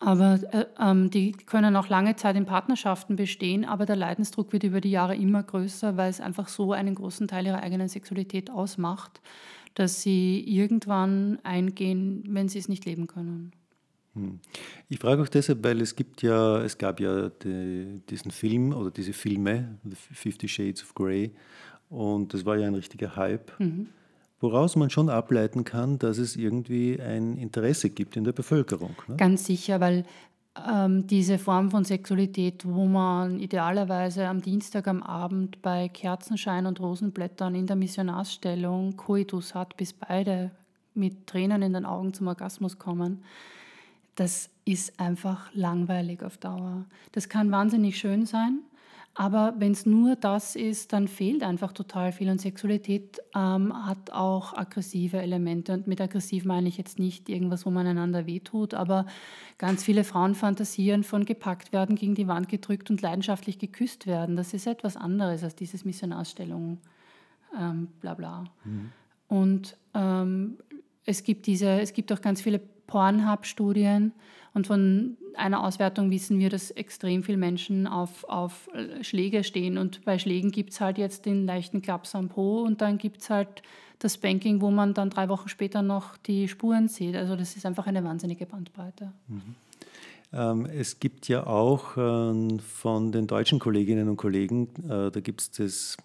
[0.00, 4.62] Aber äh, ähm, die können auch lange Zeit in Partnerschaften bestehen, aber der Leidensdruck wird
[4.62, 8.50] über die Jahre immer größer, weil es einfach so einen großen Teil ihrer eigenen Sexualität
[8.50, 9.20] ausmacht,
[9.74, 13.52] dass sie irgendwann eingehen, wenn sie es nicht leben können.
[14.14, 14.38] Hm.
[14.88, 18.92] Ich frage auch deshalb, weil es gibt ja, es gab ja die, diesen Film oder
[18.92, 19.78] diese Filme,
[20.12, 21.32] Fifty Shades of Grey,
[21.90, 23.58] und das war ja ein richtiger Hype.
[23.58, 23.88] Mhm
[24.40, 28.94] woraus man schon ableiten kann, dass es irgendwie ein Interesse gibt in der Bevölkerung.
[29.08, 29.16] Ne?
[29.16, 30.04] Ganz sicher, weil
[30.66, 36.80] ähm, diese Form von Sexualität, wo man idealerweise am Dienstag am Abend bei Kerzenschein und
[36.80, 40.50] Rosenblättern in der Missionarsstellung Koitus hat, bis beide
[40.94, 43.22] mit Tränen in den Augen zum Orgasmus kommen,
[44.14, 46.84] das ist einfach langweilig auf Dauer.
[47.12, 48.60] Das kann wahnsinnig schön sein,
[49.20, 52.30] aber wenn es nur das ist, dann fehlt einfach total viel.
[52.30, 55.72] Und Sexualität ähm, hat auch aggressive Elemente.
[55.72, 59.06] Und mit aggressiv meine ich jetzt nicht irgendwas, wo man einander wehtut, aber
[59.58, 64.36] ganz viele Frauen fantasieren von gepackt werden, gegen die Wand gedrückt und leidenschaftlich geküsst werden.
[64.36, 66.78] Das ist etwas anderes als dieses Missionarsstellung,
[67.60, 68.44] ähm, bla bla.
[68.64, 68.92] Mhm.
[69.26, 70.58] Und ähm,
[71.04, 74.12] es, gibt diese, es gibt auch ganz viele Pornhub-Studien
[74.54, 78.68] und von einer Auswertung wissen wir, dass extrem viele Menschen auf, auf
[79.02, 79.78] Schläge stehen.
[79.78, 83.20] Und bei Schlägen gibt es halt jetzt den leichten Klaps am Po und dann gibt
[83.20, 83.62] es halt
[84.00, 87.14] das Banking, wo man dann drei Wochen später noch die Spuren sieht.
[87.14, 89.12] Also das ist einfach eine wahnsinnige Bandbreite.
[89.28, 89.54] Mhm.
[90.32, 95.40] Ähm, es gibt ja auch äh, von den deutschen Kolleginnen und Kollegen, äh, da gibt
[95.40, 95.96] es das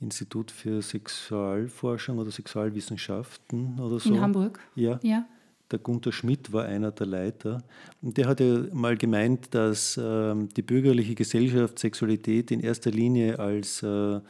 [0.00, 4.14] Institut für Sexualforschung oder Sexualwissenschaften oder so.
[4.14, 4.58] In Hamburg?
[4.74, 4.98] Ja.
[5.02, 5.26] ja
[5.70, 7.62] der Gunther Schmidt war einer der Leiter.
[8.02, 13.38] Und der hat ja mal gemeint, dass äh, die bürgerliche Gesellschaft Sexualität in erster Linie
[13.38, 14.20] als äh,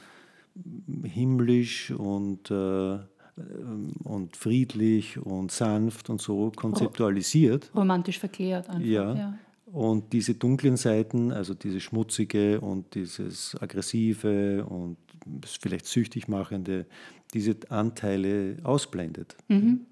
[1.05, 2.99] himmlisch und, äh,
[4.05, 7.71] und friedlich und sanft und so konzeptualisiert.
[7.75, 8.81] Romantisch verklärt einfach.
[8.81, 9.15] Ja.
[9.15, 9.39] ja.
[9.67, 14.97] Und diese dunklen Seiten, also dieses Schmutzige und dieses Aggressive und
[15.61, 16.87] vielleicht süchtig machende,
[17.35, 19.37] diese Anteile ausblendet.
[19.49, 19.87] Mhm.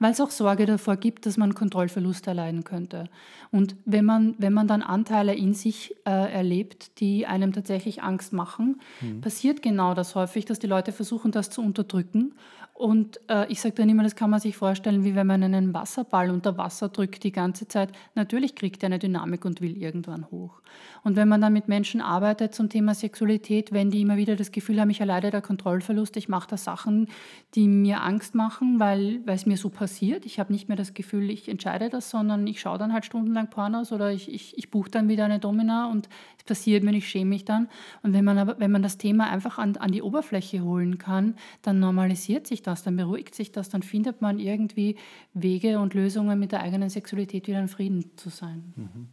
[0.00, 3.08] Weil es auch Sorge davor gibt, dass man Kontrollverlust erleiden könnte.
[3.52, 8.32] Und wenn man, wenn man dann Anteile in sich äh, erlebt, die einem tatsächlich Angst
[8.32, 9.20] machen, mhm.
[9.20, 12.32] passiert genau das häufig, dass die Leute versuchen, das zu unterdrücken
[12.80, 15.74] und äh, ich sage dann immer, das kann man sich vorstellen, wie wenn man einen
[15.74, 17.92] Wasserball unter Wasser drückt die ganze Zeit.
[18.14, 20.62] Natürlich kriegt er eine Dynamik und will irgendwann hoch.
[21.02, 24.50] Und wenn man dann mit Menschen arbeitet zum Thema Sexualität, wenn die immer wieder das
[24.50, 27.08] Gefühl haben, ich erleide da Kontrollverlust, ich mache da Sachen,
[27.54, 30.24] die mir Angst machen, weil es mir so passiert.
[30.24, 33.50] Ich habe nicht mehr das Gefühl, ich entscheide das, sondern ich schaue dann halt stundenlang
[33.50, 37.08] Pornos oder ich, ich, ich buche dann wieder eine Domina und es passiert mir ich
[37.08, 37.68] schäme mich dann.
[38.02, 41.34] Und wenn man aber, wenn man das Thema einfach an, an die Oberfläche holen kann,
[41.62, 44.96] dann normalisiert sich das das, dann beruhigt sich das, dann findet man irgendwie
[45.34, 48.72] Wege und Lösungen mit der eigenen Sexualität wieder in Frieden zu sein.
[48.76, 49.08] Mhm.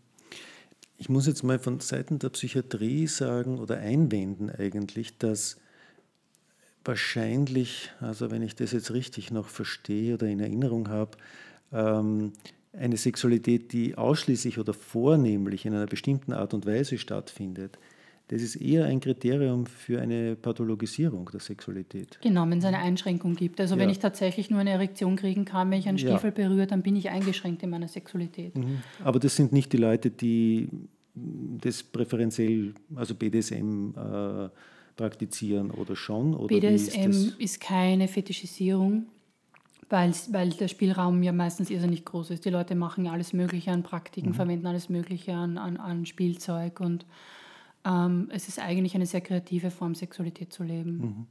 [0.97, 5.57] Ich muss jetzt mal von Seiten der Psychiatrie sagen oder einwenden eigentlich, dass
[6.83, 11.17] wahrscheinlich, also wenn ich das jetzt richtig noch verstehe oder in Erinnerung habe,
[11.71, 12.33] ähm,
[12.73, 17.77] eine Sexualität, die ausschließlich oder vornehmlich in einer bestimmten Art und Weise stattfindet,
[18.29, 22.19] das ist eher ein Kriterium für eine Pathologisierung der Sexualität.
[22.21, 23.61] Genau, wenn es eine Einschränkung gibt.
[23.61, 23.81] Also ja.
[23.81, 26.47] wenn ich tatsächlich nur eine Erektion kriegen kann, wenn ich einen Stiefel ja.
[26.47, 28.57] berühre, dann bin ich eingeschränkt in meiner Sexualität.
[28.57, 28.81] Mhm.
[29.01, 30.69] Aber das sind nicht die Leute, die
[31.15, 34.49] das präferenziell, also BDSM äh,
[34.97, 36.33] praktizieren oder schon?
[36.33, 39.05] Oder BDSM ist, ist, keine Fetischisierung,
[39.89, 42.43] weil, weil der Spielraum ja meistens irrsinnig groß ist.
[42.43, 44.33] Die Leute machen ja alles Mögliche an Praktiken, mhm.
[44.33, 47.05] verwenden alles Mögliche an, an, an Spielzeug und
[47.85, 50.97] ähm, es ist eigentlich eine sehr kreative Form, Sexualität zu leben.
[50.97, 51.27] Mhm.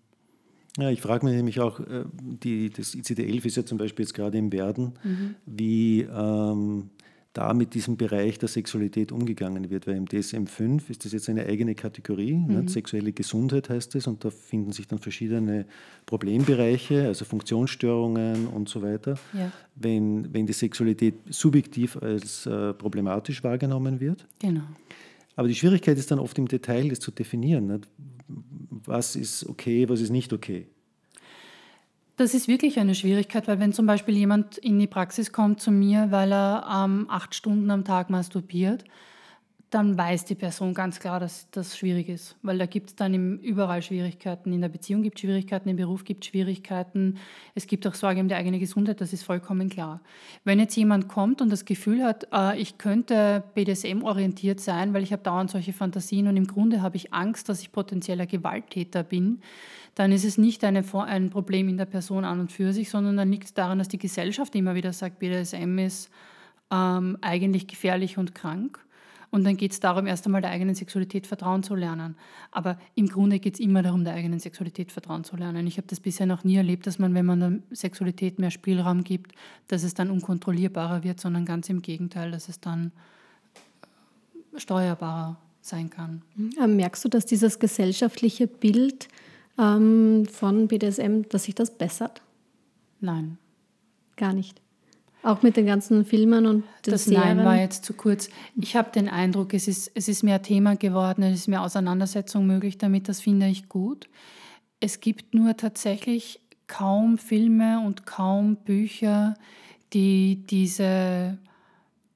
[0.79, 4.15] Ja, ich frage mich nämlich auch, äh, die, das ICD-11 ist ja zum Beispiel jetzt
[4.15, 5.35] gerade im Werden, mhm.
[5.47, 6.91] wie ähm,
[7.37, 9.87] da mit diesem Bereich der Sexualität umgegangen wird.
[9.87, 12.39] Weil im DSM-5 ist das jetzt eine eigene Kategorie, ne?
[12.39, 12.65] mhm.
[12.65, 12.69] ne?
[12.69, 15.67] sexuelle Gesundheit heißt es, und da finden sich dann verschiedene
[16.07, 19.19] Problembereiche, also Funktionsstörungen und so weiter.
[19.35, 19.53] Ja.
[19.75, 24.27] Wenn, wenn die Sexualität subjektiv als äh, problematisch wahrgenommen wird.
[24.39, 24.63] Genau.
[25.37, 27.67] Aber die Schwierigkeit ist dann oft im Detail, das zu definieren.
[27.67, 27.89] Nicht?
[28.27, 30.67] Was ist okay, was ist nicht okay.
[32.17, 35.71] Das ist wirklich eine Schwierigkeit, weil wenn zum Beispiel jemand in die Praxis kommt zu
[35.71, 38.85] mir, weil er ähm, acht Stunden am Tag masturbiert,
[39.71, 42.37] dann weiß die Person ganz klar, dass das schwierig ist.
[42.43, 44.53] Weil da gibt es dann überall Schwierigkeiten.
[44.53, 47.19] In der Beziehung gibt es Schwierigkeiten, im Beruf gibt es Schwierigkeiten.
[47.57, 50.01] Es gibt auch Sorge um die eigene Gesundheit, das ist vollkommen klar.
[50.45, 55.13] Wenn jetzt jemand kommt und das Gefühl hat, äh, ich könnte BDSM-orientiert sein, weil ich
[55.13, 59.41] habe dauernd solche Fantasien und im Grunde habe ich Angst, dass ich potenzieller Gewalttäter bin,
[59.97, 63.17] dann ist es nicht eine, ein Problem in der Person an und für sich, sondern
[63.17, 66.11] dann liegt es daran, dass die Gesellschaft immer wieder sagt, BDSM ist
[66.71, 68.86] ähm, eigentlich gefährlich und krank.
[69.31, 72.17] Und dann geht es darum, erst einmal der eigenen Sexualität vertrauen zu lernen.
[72.53, 75.67] Aber im Grunde geht es immer darum, der eigenen Sexualität vertrauen zu lernen.
[75.67, 79.05] Ich habe das bisher noch nie erlebt, dass man, wenn man der Sexualität mehr Spielraum
[79.05, 79.33] gibt,
[79.69, 82.93] dass es dann unkontrollierbarer wird, sondern ganz im Gegenteil, dass es dann
[84.57, 86.23] steuerbarer sein kann.
[86.37, 86.77] Mhm.
[86.77, 89.09] Merkst du, dass dieses gesellschaftliche Bild
[89.59, 92.23] ähm, von BDSM, dass sich das bessert?
[93.01, 93.39] Nein.
[94.17, 94.63] Gar nicht.
[95.27, 97.39] Auch mit den ganzen Filmen und den Das Serien.
[97.39, 98.29] Nein war jetzt zu kurz.
[98.55, 102.47] Ich habe den Eindruck, es ist, es ist mehr Thema geworden, es ist mehr Auseinandersetzung
[102.47, 104.09] möglich damit, das finde ich gut.
[104.79, 109.35] Es gibt nur tatsächlich kaum Filme und kaum Bücher,
[109.93, 111.39] die diese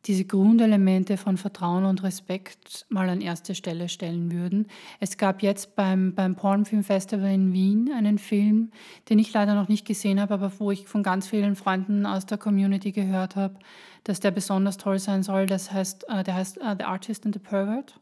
[0.07, 4.67] diese Grundelemente von Vertrauen und Respekt mal an erste Stelle stellen würden.
[4.99, 8.71] Es gab jetzt beim, beim Pornfilm Festival in Wien einen Film,
[9.09, 12.25] den ich leider noch nicht gesehen habe, aber wo ich von ganz vielen Freunden aus
[12.25, 13.59] der Community gehört habe,
[14.05, 15.47] dass der besonders toll sein soll.
[15.47, 17.99] Das heißt, äh, der heißt uh, The Artist and the Pervert.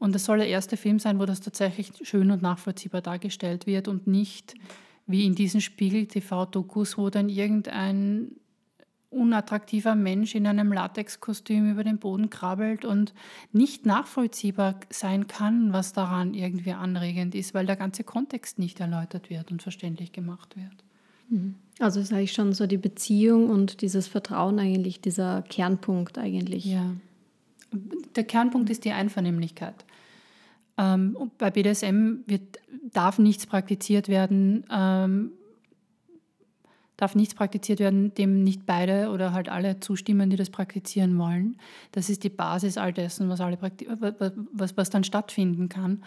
[0.00, 3.88] Und das soll der erste Film sein, wo das tatsächlich schön und nachvollziehbar dargestellt wird
[3.88, 4.54] und nicht
[5.06, 8.32] wie in diesen Spiegel-TV-Dokus, wo dann irgendein
[9.10, 13.14] unattraktiver Mensch in einem Latexkostüm über den Boden krabbelt und
[13.52, 19.30] nicht nachvollziehbar sein kann, was daran irgendwie anregend ist, weil der ganze Kontext nicht erläutert
[19.30, 20.84] wird und verständlich gemacht wird.
[21.30, 21.54] Mhm.
[21.78, 26.64] Also ist eigentlich schon so die Beziehung und dieses Vertrauen eigentlich dieser Kernpunkt eigentlich.
[26.64, 26.90] Ja.
[28.16, 29.84] Der Kernpunkt ist die Einvernehmlichkeit.
[30.76, 32.58] Ähm, bei BDSM wird,
[32.92, 35.32] darf nichts praktiziert werden, ähm,
[36.98, 41.56] darf nichts praktiziert werden, dem nicht beide oder halt alle zustimmen, die das praktizieren wollen.
[41.92, 43.56] Das ist die Basis all dessen, was, alle
[44.52, 46.02] was, was dann stattfinden kann.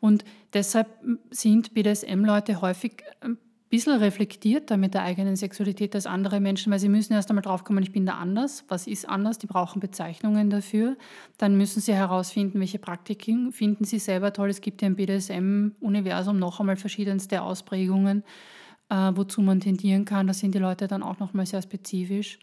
[0.00, 0.88] Und deshalb
[1.30, 3.38] sind BDSM-Leute häufig ein
[3.70, 7.82] bisschen reflektierter mit der eigenen Sexualität als andere Menschen, weil sie müssen erst einmal draufkommen,
[7.82, 8.64] ich bin da anders.
[8.68, 9.38] Was ist anders?
[9.38, 10.96] Die brauchen Bezeichnungen dafür.
[11.38, 14.50] Dann müssen sie herausfinden, welche Praktiken finden sie selber toll.
[14.50, 18.22] Es gibt ja im BDSM-Universum noch einmal verschiedenste Ausprägungen
[18.88, 20.26] äh, wozu man tendieren kann.
[20.26, 22.38] Da sind die Leute dann auch nochmal sehr spezifisch.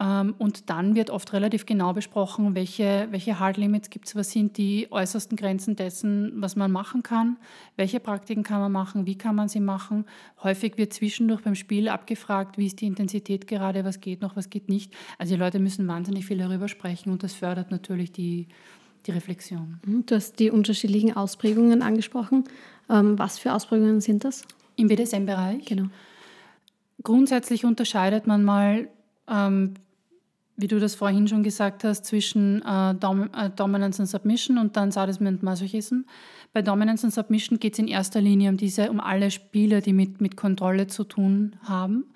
[0.00, 4.30] Ähm, und dann wird oft relativ genau besprochen, welche, welche Hard Limits gibt es, was
[4.30, 7.36] sind die äußersten Grenzen dessen, was man machen kann,
[7.76, 10.06] welche Praktiken kann man machen, wie kann man sie machen.
[10.42, 14.48] Häufig wird zwischendurch beim Spiel abgefragt, wie ist die Intensität gerade, was geht noch, was
[14.48, 14.94] geht nicht.
[15.18, 18.48] Also die Leute müssen wahnsinnig viel darüber sprechen und das fördert natürlich die,
[19.06, 19.80] die Reflexion.
[20.06, 22.44] Du hast die unterschiedlichen Ausprägungen angesprochen.
[22.88, 24.46] Ähm, was für Ausprägungen sind das?
[24.80, 25.64] Im BDSM-Bereich?
[25.66, 25.84] Genau.
[27.02, 28.88] Grundsätzlich unterscheidet man mal,
[29.28, 29.74] ähm,
[30.56, 34.76] wie du das vorhin schon gesagt hast, zwischen äh, Dom äh, Dominance und Submission und
[34.76, 36.00] dann Sadism und Masochism.
[36.52, 39.92] Bei Dominance und Submission geht es in erster Linie um diese, um alle Spiele, die
[39.92, 42.06] mit, mit Kontrolle zu tun haben.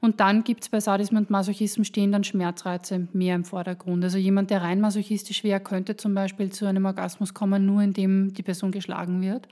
[0.00, 4.04] Und dann gibt es bei Sadism und Masochism stehen dann Schmerzreize mehr im Vordergrund.
[4.04, 8.32] Also jemand, der rein masochistisch wäre, könnte zum Beispiel zu einem Orgasmus kommen, nur indem
[8.32, 9.48] die Person geschlagen wird.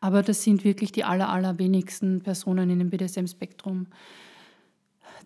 [0.00, 3.86] Aber das sind wirklich die aller, allerwenigsten Personen in dem BDSM-Spektrum.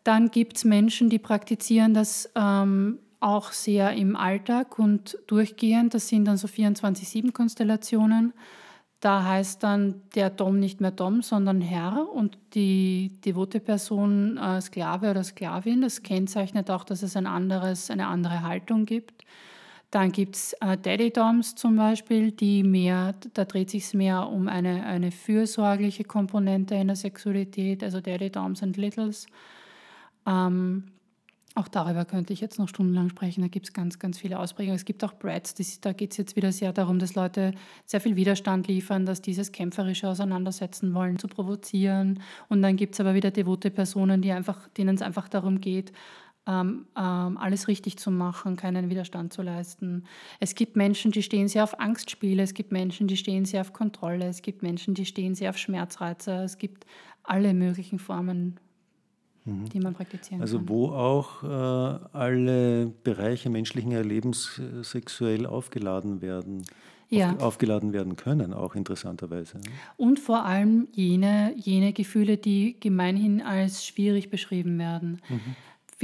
[0.02, 5.94] Dann gibt es Menschen, die praktizieren das ähm, auch sehr im Alltag und durchgehend.
[5.94, 8.34] Das sind dann so 24-7-Konstellationen.
[9.00, 14.60] Da heißt dann der Dom nicht mehr Dom, sondern Herr und die devote Person äh,
[14.60, 15.82] Sklave oder Sklavin.
[15.82, 19.24] Das kennzeichnet auch, dass es ein anderes, eine andere Haltung gibt.
[19.94, 24.48] Dann gibt es äh, Daddy Doms zum Beispiel, die mehr, da dreht sich mehr um
[24.48, 29.28] eine, eine fürsorgliche Komponente in der Sexualität, also Daddy Doms and Littles.
[30.26, 30.82] Ähm,
[31.54, 33.42] auch darüber könnte ich jetzt noch stundenlang sprechen.
[33.42, 34.74] Da gibt es ganz, ganz viele Ausprägungen.
[34.74, 37.52] Es gibt auch Brats, das, da geht es jetzt wieder sehr darum, dass Leute
[37.86, 42.20] sehr viel Widerstand liefern, dass dieses kämpferische Auseinandersetzen wollen, zu provozieren.
[42.48, 45.92] Und dann gibt es aber wieder devote Personen, die einfach, denen es einfach darum geht,
[46.46, 50.04] ähm, ähm, alles richtig zu machen, keinen Widerstand zu leisten.
[50.40, 53.72] Es gibt Menschen, die stehen sehr auf Angstspiele, es gibt Menschen, die stehen sehr auf
[53.72, 56.84] Kontrolle, es gibt Menschen, die stehen sehr auf Schmerzreize, es gibt
[57.22, 58.60] alle möglichen Formen,
[59.44, 59.70] mhm.
[59.70, 60.68] die man praktizieren also kann.
[60.68, 66.62] Also wo auch äh, alle Bereiche menschlichen Erlebens äh, sexuell aufgeladen werden.
[67.08, 67.36] ja.
[67.38, 69.60] aufgeladen werden können, auch interessanterweise.
[69.96, 75.22] Und vor allem jene, jene Gefühle, die gemeinhin als schwierig beschrieben werden.
[75.28, 75.56] Mhm.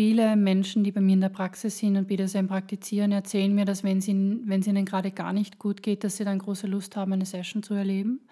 [0.03, 3.85] Viele Menschen, die bei mir in der Praxis sind und BDSM praktizieren, erzählen mir, dass
[3.85, 6.97] wenn, sie, wenn es ihnen gerade gar nicht gut geht, dass sie dann große Lust
[6.97, 8.23] haben, eine Session zu erleben.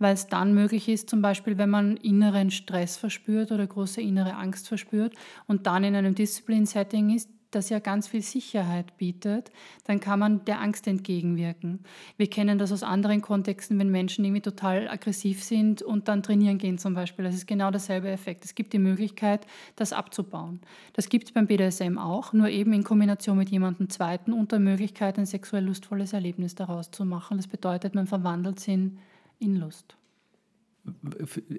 [0.00, 4.34] Weil es dann möglich ist, zum Beispiel, wenn man inneren Stress verspürt oder große innere
[4.34, 5.14] Angst verspürt
[5.46, 9.50] und dann in einem Discipline-Setting ist, das ja ganz viel Sicherheit bietet,
[9.84, 11.80] dann kann man der Angst entgegenwirken.
[12.16, 16.58] Wir kennen das aus anderen Kontexten, wenn Menschen irgendwie total aggressiv sind und dann trainieren
[16.58, 17.24] gehen zum Beispiel.
[17.24, 18.44] Das ist genau derselbe Effekt.
[18.44, 19.46] Es gibt die Möglichkeit,
[19.76, 20.60] das abzubauen.
[20.92, 24.58] Das gibt es beim BDSM auch, nur eben in Kombination mit jemandem Zweiten und der
[24.58, 27.36] Möglichkeit, ein sexuell lustvolles Erlebnis daraus zu machen.
[27.36, 28.98] Das bedeutet, man verwandelt es in,
[29.38, 29.96] Lust.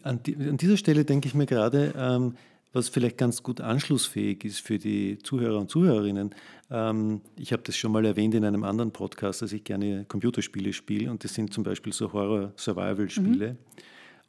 [0.03, 2.35] An, dieser Stelle denke ich mir gerade, ähm,
[2.76, 6.36] was vielleicht ganz gut anschlussfähig ist für die Zuhörer und Zuhörerinnen.
[6.69, 10.73] Ähm, ich habe das schon mal erwähnt in einem anderen Podcast, dass ich gerne Computerspiele
[10.73, 13.53] spiele und das sind zum Beispiel so Horror-Survival-Spiele.
[13.53, 13.57] Mhm.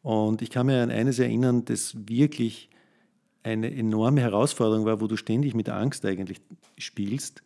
[0.08, 2.70] Und ich kann mir an eines erinnern, das wirklich
[3.42, 6.40] eine enorme Herausforderung war, wo du ständig mit Angst eigentlich
[6.78, 7.42] spielst,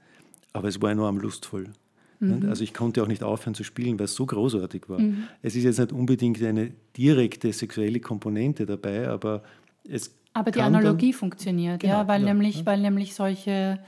[0.53, 1.71] aber es war enorm lustvoll.
[2.19, 2.47] Mhm.
[2.51, 5.01] Also ich konnte auch nicht aufhören zu spielen, weil es so großartig war.
[5.01, 5.25] Mhm.
[5.41, 9.43] Es ist jetzt nicht unbedingt eine direkte sexuelle Komponente dabei, aber
[9.89, 12.67] es aber die Analogie funktioniert, genau, ja, weil, ja, nämlich, ja.
[12.67, 13.81] weil nämlich solche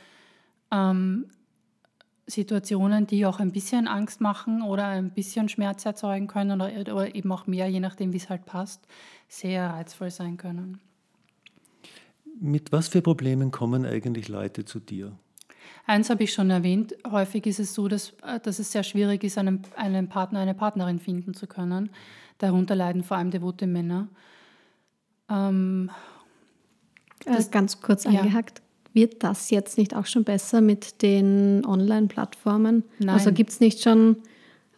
[0.70, 1.26] ähm,
[2.26, 7.14] Situationen, die auch ein bisschen Angst machen oder ein bisschen Schmerz erzeugen können oder, oder
[7.14, 8.86] eben auch mehr, je nachdem, wie es halt passt,
[9.28, 10.80] sehr reizvoll sein können.
[12.40, 15.12] Mit was für Problemen kommen eigentlich Leute zu dir?
[15.86, 16.94] Eins habe ich schon erwähnt.
[17.08, 20.54] Häufig ist es so, dass, äh, dass es sehr schwierig ist, einen, einen Partner, eine
[20.54, 21.90] Partnerin finden zu können.
[22.38, 24.08] Darunter leiden vor allem devote Männer.
[25.28, 25.90] Ähm,
[27.26, 28.58] äh, ganz kurz eingehackt.
[28.58, 28.64] Ja.
[28.94, 32.84] Wird das jetzt nicht auch schon besser mit den Online-Plattformen?
[33.06, 34.16] Also gibt es nicht schon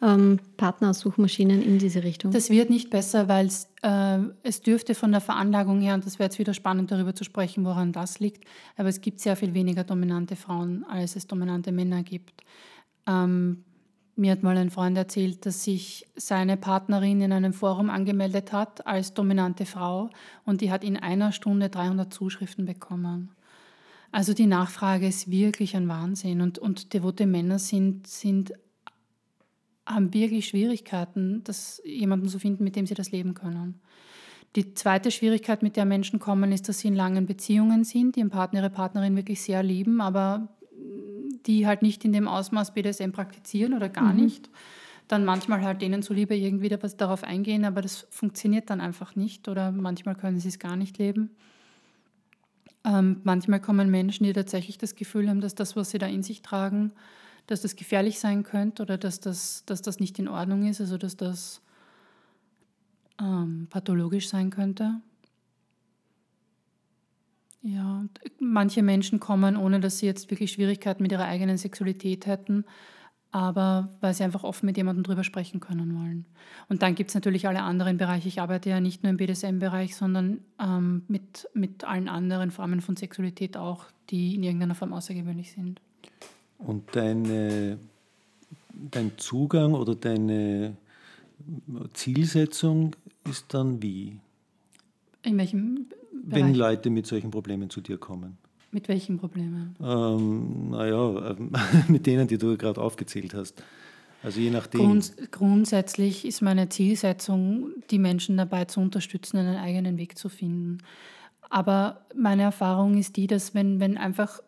[0.01, 2.31] ähm, Partnersuchmaschinen in diese Richtung?
[2.31, 3.49] Das wird nicht besser, weil
[3.83, 7.25] äh, es dürfte von der Veranlagung her, und das wäre jetzt wieder spannend darüber zu
[7.25, 8.45] sprechen, woran das liegt,
[8.77, 12.45] aber es gibt sehr viel weniger dominante Frauen, als es dominante Männer gibt.
[13.09, 13.65] Ähm,
[14.17, 18.87] mir hat mal ein Freund erzählt, dass sich seine Partnerin in einem Forum angemeldet hat
[18.87, 20.11] als dominante Frau
[20.45, 23.31] und die hat in einer Stunde 300 Zuschriften bekommen.
[24.13, 28.53] Also die Nachfrage ist wirklich ein Wahnsinn und, und devote Männer sind, sind,
[29.85, 33.81] haben wirklich Schwierigkeiten, das, jemanden zu finden, mit dem sie das leben können.
[34.55, 38.21] Die zweite Schwierigkeit, mit der Menschen kommen, ist, dass sie in langen Beziehungen sind, die
[38.21, 40.49] ihren Partner, ihre Partnerin wirklich sehr lieben, aber
[41.47, 44.25] die halt nicht in dem Ausmaß BDSM praktizieren oder gar mhm.
[44.25, 44.51] nicht,
[45.09, 49.49] dann manchmal halt denen zuliebe irgendwie was darauf eingehen, aber das funktioniert dann einfach nicht
[49.49, 51.31] oder manchmal können sie es gar nicht leben.
[52.85, 56.23] Ähm, manchmal kommen Menschen, die tatsächlich das Gefühl haben, dass das, was sie da in
[56.23, 56.93] sich tragen,
[57.47, 60.97] dass das gefährlich sein könnte oder dass das, dass das nicht in Ordnung ist, also
[60.97, 61.61] dass das
[63.21, 65.01] ähm, pathologisch sein könnte.
[67.67, 68.05] Ja,
[68.39, 72.67] manche Menschen kommen, ohne dass sie jetzt wirklich Schwierigkeiten mit ihrer eigenen Sexualität hätten,
[73.31, 76.27] aber weil sie einfach offen mit jemandem drüber sprechen können wollen.
[76.69, 78.29] Und dann gibt es natürlich alle anderen Bereiche.
[78.29, 82.97] Ich arbeite ja nicht nur im BDSM-Bereich, sondern ähm, mit, mit allen anderen Formen von
[82.97, 85.81] Sexualität auch, die in irgendeiner Form außergewöhnlich sind.
[86.59, 87.79] Und deine,
[88.91, 90.77] dein Zugang oder deine
[91.95, 92.95] Zielsetzung
[93.27, 94.19] ist dann wie?
[95.23, 95.87] In welchem
[96.23, 96.57] wenn Bereich.
[96.57, 98.39] Leute mit solchen Problemen zu dir kommen?
[98.71, 99.77] Mit welchen Problemen?
[99.81, 101.37] Ähm, naja, äh,
[101.89, 103.63] mit denen, die du gerade aufgezählt hast.
[104.23, 104.81] Also je nachdem.
[104.81, 110.79] Grund, grundsätzlich ist meine Zielsetzung, die Menschen dabei zu unterstützen, einen eigenen Weg zu finden.
[111.51, 114.41] Aber meine Erfahrung ist die, dass wenn, wenn einfach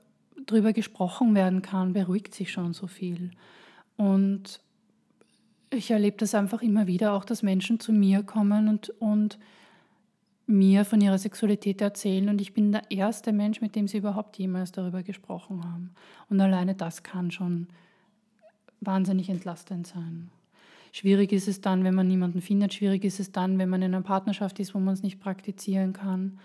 [0.46, 3.32] drüber gesprochen werden kann, beruhigt sich schon so viel.
[3.96, 4.60] Und
[5.70, 9.38] ich erlebe das einfach immer wieder, auch dass Menschen zu mir kommen und, und
[10.46, 14.38] mir von ihrer Sexualität erzählen und ich bin der erste Mensch, mit dem sie überhaupt
[14.38, 15.90] jemals darüber gesprochen haben.
[16.30, 17.66] Und alleine das kann schon
[18.80, 20.30] wahnsinnig entlastend sein.
[20.92, 22.72] Schwierig ist es dann, wenn man niemanden findet.
[22.74, 25.92] Schwierig ist es dann, wenn man in einer Partnerschaft ist, wo man es nicht praktizieren
[25.92, 26.38] kann,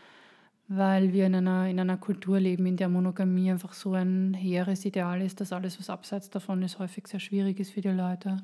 [0.67, 4.83] weil wir in einer, in einer Kultur leben, in der Monogamie einfach so ein hehres
[4.83, 8.37] Ideal ist, dass alles, was abseits davon ist, häufig sehr schwierig ist für die Leute.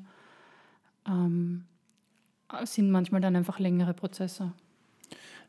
[1.06, 1.64] Ähm,
[2.62, 4.52] sind manchmal dann einfach längere Prozesse.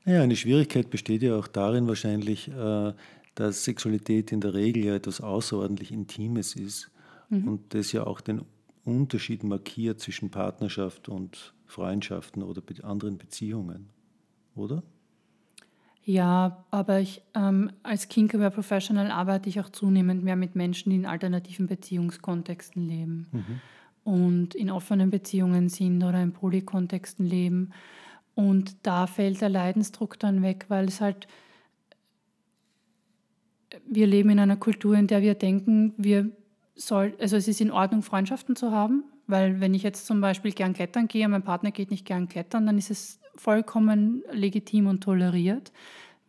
[0.06, 2.94] Ja, eine Schwierigkeit besteht ja auch darin wahrscheinlich, äh,
[3.36, 6.92] dass Sexualität in der Regel ja etwas außerordentlich Intimes ist
[7.30, 7.48] mhm.
[7.48, 8.42] und das ja auch den
[8.86, 13.90] Unterschied markiert zwischen Partnerschaft und Freundschaften oder anderen Beziehungen,
[14.56, 14.84] oder?
[16.04, 20.96] Ja, aber ich, ähm, als Kinkaware Professional arbeite ich auch zunehmend mehr mit Menschen, die
[20.96, 23.28] in alternativen Beziehungskontexten leben.
[23.32, 23.62] Mhm.
[24.04, 27.72] und in offenen Beziehungen sind oder in Polykontexten leben.
[28.40, 31.28] Und da fällt der Leidensdruck dann weg, weil es halt,
[33.86, 36.32] wir leben in einer Kultur, in der wir denken, wir
[36.74, 40.54] soll, also es ist in Ordnung, Freundschaften zu haben, weil wenn ich jetzt zum Beispiel
[40.54, 44.88] gern klettern gehe und mein Partner geht nicht gern klettern, dann ist es vollkommen legitim
[44.88, 45.74] und toleriert,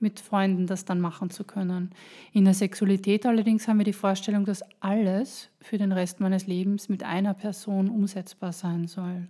[0.01, 1.91] mit Freunden das dann machen zu können.
[2.33, 6.89] In der Sexualität allerdings haben wir die Vorstellung, dass alles für den Rest meines Lebens
[6.89, 9.29] mit einer Person umsetzbar sein soll.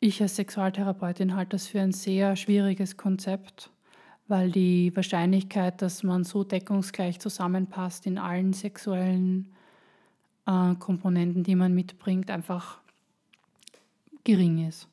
[0.00, 3.70] Ich als Sexualtherapeutin halte das für ein sehr schwieriges Konzept,
[4.28, 9.52] weil die Wahrscheinlichkeit, dass man so deckungsgleich zusammenpasst in allen sexuellen
[10.46, 12.78] äh, Komponenten, die man mitbringt, einfach
[14.24, 14.88] gering ist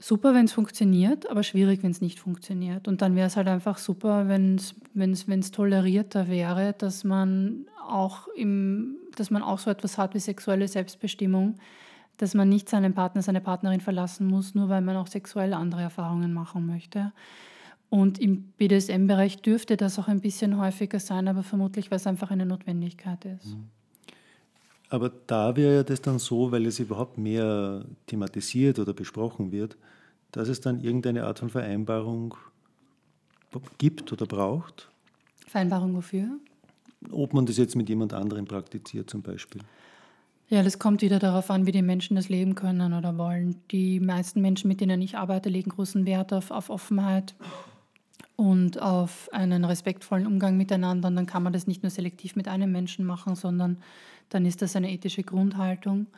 [0.00, 2.88] super, wenn es funktioniert, aber schwierig, wenn es nicht funktioniert.
[2.88, 8.96] Und dann wäre es halt einfach super, wenn es tolerierter wäre, dass man auch im,
[9.16, 11.56] dass man auch so etwas hat wie sexuelle Selbstbestimmung,
[12.20, 15.82] dass man nicht seinen Partner, seine Partnerin verlassen muss, nur weil man auch sexuell andere
[15.82, 17.12] Erfahrungen machen möchte.
[17.88, 22.30] Und im BDSM-Bereich dürfte das auch ein bisschen häufiger sein, aber vermutlich, weil es einfach
[22.30, 23.46] eine Notwendigkeit ist.
[23.46, 23.68] Mhm.
[24.90, 29.76] Aber da wäre ja das dann so, weil es überhaupt mehr thematisiert oder besprochen wird,
[30.32, 32.34] dass es dann irgendeine Art von Vereinbarung
[33.78, 34.90] gibt oder braucht.
[35.46, 36.28] Vereinbarung wofür?
[37.10, 39.62] Ob man das jetzt mit jemand anderem praktiziert zum Beispiel.
[40.52, 43.62] Ja, das kommt wieder darauf an, wie die Menschen das leben können oder wollen.
[43.70, 47.36] Die meisten Menschen, mit denen ich arbeite, legen großen Wert auf, auf Offenheit
[48.34, 51.06] und auf einen respektvollen Umgang miteinander.
[51.06, 53.78] Und dann kann man das nicht nur selektiv mit einem Menschen machen, sondern
[54.28, 56.08] dann ist das eine ethische Grundhaltung.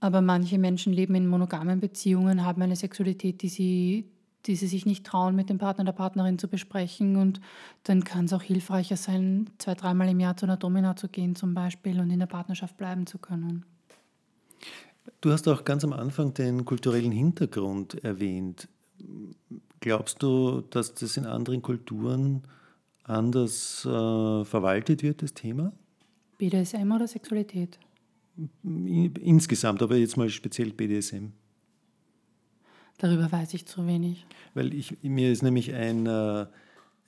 [0.00, 4.04] Aber manche Menschen leben in monogamen Beziehungen, haben eine Sexualität, die sie,
[4.46, 7.16] die sie sich nicht trauen, mit dem Partner oder Partnerin zu besprechen.
[7.16, 7.40] Und
[7.84, 11.34] dann kann es auch hilfreicher sein, zwei, dreimal im Jahr zu einer Domina zu gehen
[11.36, 13.64] zum Beispiel und in der Partnerschaft bleiben zu können.
[15.20, 18.68] Du hast auch ganz am Anfang den kulturellen Hintergrund erwähnt.
[19.80, 22.42] Glaubst du, dass das in anderen Kulturen
[23.04, 25.72] anders äh, verwaltet wird, das Thema?
[26.38, 27.78] BDSM oder Sexualität?
[28.62, 31.32] Insgesamt, aber jetzt mal speziell BDSM.
[32.98, 34.26] Darüber weiß ich zu wenig.
[34.54, 36.46] Weil ich, mir ist nämlich ein, äh,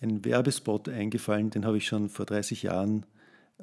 [0.01, 3.07] ein Werbespot eingefallen, den habe ich schon vor 30 Jahren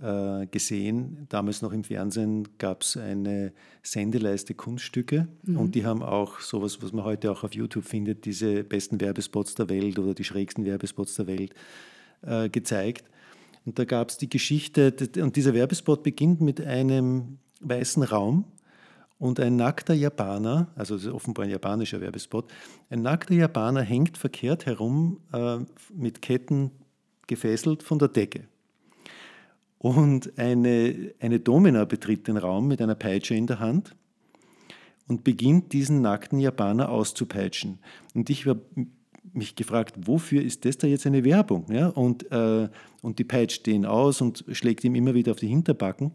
[0.02, 1.28] äh, gesehen.
[1.30, 3.54] Damals noch im Fernsehen gab es eine
[3.84, 5.58] Sendeleiste Kunststücke mhm.
[5.58, 9.56] und die haben auch sowas, was man heute auch auf YouTube findet, diese besten Werbespots
[9.56, 11.54] der Welt oder die schrägsten Werbespots der Welt
[12.24, 13.06] äh, gezeigt.
[13.66, 18.46] Und da gab es die Geschichte, und dieser Werbespot beginnt mit einem weißen Raum
[19.18, 22.52] und ein nackter Japaner, also offenbar ein japanischer Werbespot,
[22.90, 25.58] ein nackter Japaner hängt verkehrt herum äh,
[25.94, 26.72] mit Ketten
[27.28, 28.48] gefesselt von der Decke.
[29.78, 33.96] Und eine, eine Domina betritt den Raum mit einer Peitsche in der Hand
[35.08, 37.80] und beginnt diesen nackten Japaner auszupeitschen.
[38.14, 38.62] Und ich habe
[39.34, 41.66] mich gefragt, wofür ist das da jetzt eine Werbung?
[41.70, 41.90] Ja?
[41.90, 42.70] Und, äh,
[43.02, 46.12] und die peitscht den aus und schlägt ihm immer wieder auf die Hinterbacken.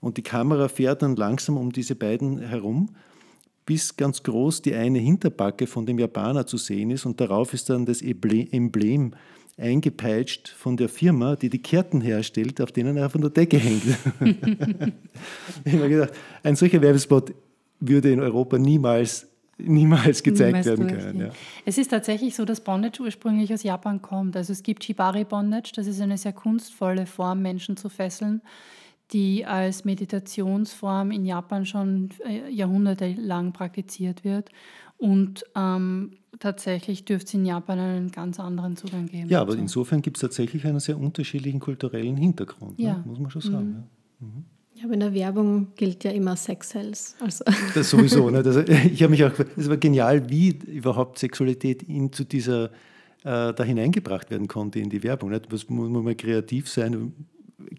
[0.00, 2.90] Und die Kamera fährt dann langsam um diese beiden herum,
[3.66, 7.04] bis ganz groß die eine Hinterbacke von dem Japaner zu sehen ist.
[7.04, 9.12] Und darauf ist dann das Emblem
[9.58, 13.84] eingepeitscht von der Firma, die die Kerten herstellt, auf denen er von der Decke hängt.
[15.64, 17.34] ich habe mir gedacht, ein solcher Werbespot
[17.80, 19.26] würde in Europa niemals
[19.58, 21.20] niemals gezeigt werden können.
[21.20, 21.30] Ja.
[21.64, 24.36] Es ist tatsächlich so, dass Bondage ursprünglich aus Japan kommt.
[24.36, 28.40] Also es gibt Shibari Bondage, das ist eine sehr kunstvolle Form, Menschen zu fesseln,
[29.12, 34.50] die als Meditationsform in Japan schon äh, jahrhundertelang praktiziert wird.
[34.98, 39.28] Und ähm, tatsächlich dürfte es in Japan einen ganz anderen Zugang geben.
[39.28, 39.62] Ja, aber dazu.
[39.62, 42.84] insofern gibt es tatsächlich einen sehr unterschiedlichen kulturellen Hintergrund, ne?
[42.84, 42.94] ja.
[42.94, 43.04] ne?
[43.06, 43.68] muss man schon sagen.
[43.68, 43.74] Mhm.
[44.20, 44.26] Ja.
[44.26, 44.44] Mhm.
[44.74, 47.16] Ja, aber in der Werbung gilt ja immer Sex Sales.
[47.20, 47.44] Also.
[47.74, 48.30] Das sowieso.
[48.30, 48.44] Ne?
[48.44, 52.66] Das, ich habe mich auch, es war genial, wie überhaupt Sexualität in, zu dieser,
[53.24, 55.30] äh, da hineingebracht werden konnte in die Werbung.
[55.30, 55.50] Nicht?
[55.50, 57.12] Was muss man mal kreativ sein,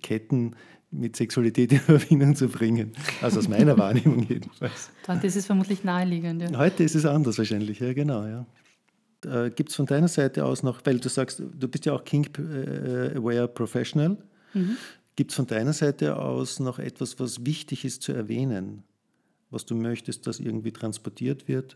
[0.01, 0.55] Ketten
[0.91, 2.93] mit Sexualität in Verbindung zu bringen.
[3.21, 4.89] Also aus meiner Wahrnehmung jedenfalls.
[5.05, 6.41] Dann ist es vermutlich naheliegend.
[6.41, 6.57] Ja.
[6.57, 8.25] Heute ist es anders wahrscheinlich, ja genau.
[8.25, 8.45] Ja.
[9.25, 12.03] Äh, Gibt es von deiner Seite aus noch, weil du sagst, du bist ja auch
[12.03, 14.17] Kink-Aware Professional.
[14.53, 14.77] Mhm.
[15.15, 18.83] Gibt es von deiner Seite aus noch etwas, was wichtig ist zu erwähnen,
[19.49, 21.75] was du möchtest, dass irgendwie transportiert wird?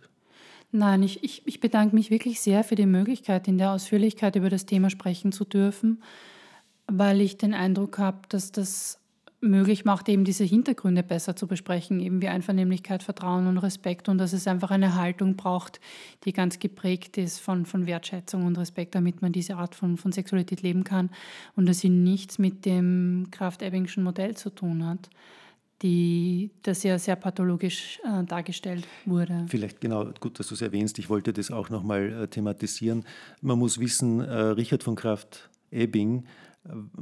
[0.72, 4.49] Nein, ich, ich, ich bedanke mich wirklich sehr für die Möglichkeit, in der Ausführlichkeit über
[4.49, 6.01] das Thema sprechen zu dürfen,
[6.88, 8.99] weil ich den Eindruck habe, dass das
[9.43, 14.17] möglich macht, eben diese Hintergründe besser zu besprechen, eben wie Einvernehmlichkeit, Vertrauen und Respekt und
[14.17, 15.79] dass es einfach eine Haltung braucht,
[16.23, 20.11] die ganz geprägt ist von, von Wertschätzung und Respekt, damit man diese Art von, von
[20.11, 21.09] Sexualität leben kann
[21.55, 25.09] und dass sie nichts mit dem Kraft-Ebbingschen Modell zu tun hat.
[25.81, 29.45] die, das ja sehr pathologisch äh, dargestellt wurde.
[29.49, 30.97] Vielleicht genau, gut, dass du es erwähnst.
[30.97, 33.03] Ich wollte das auch nochmal äh, thematisieren.
[33.41, 36.23] Man muss wissen, äh, Richard von Kraft-Ebing äh,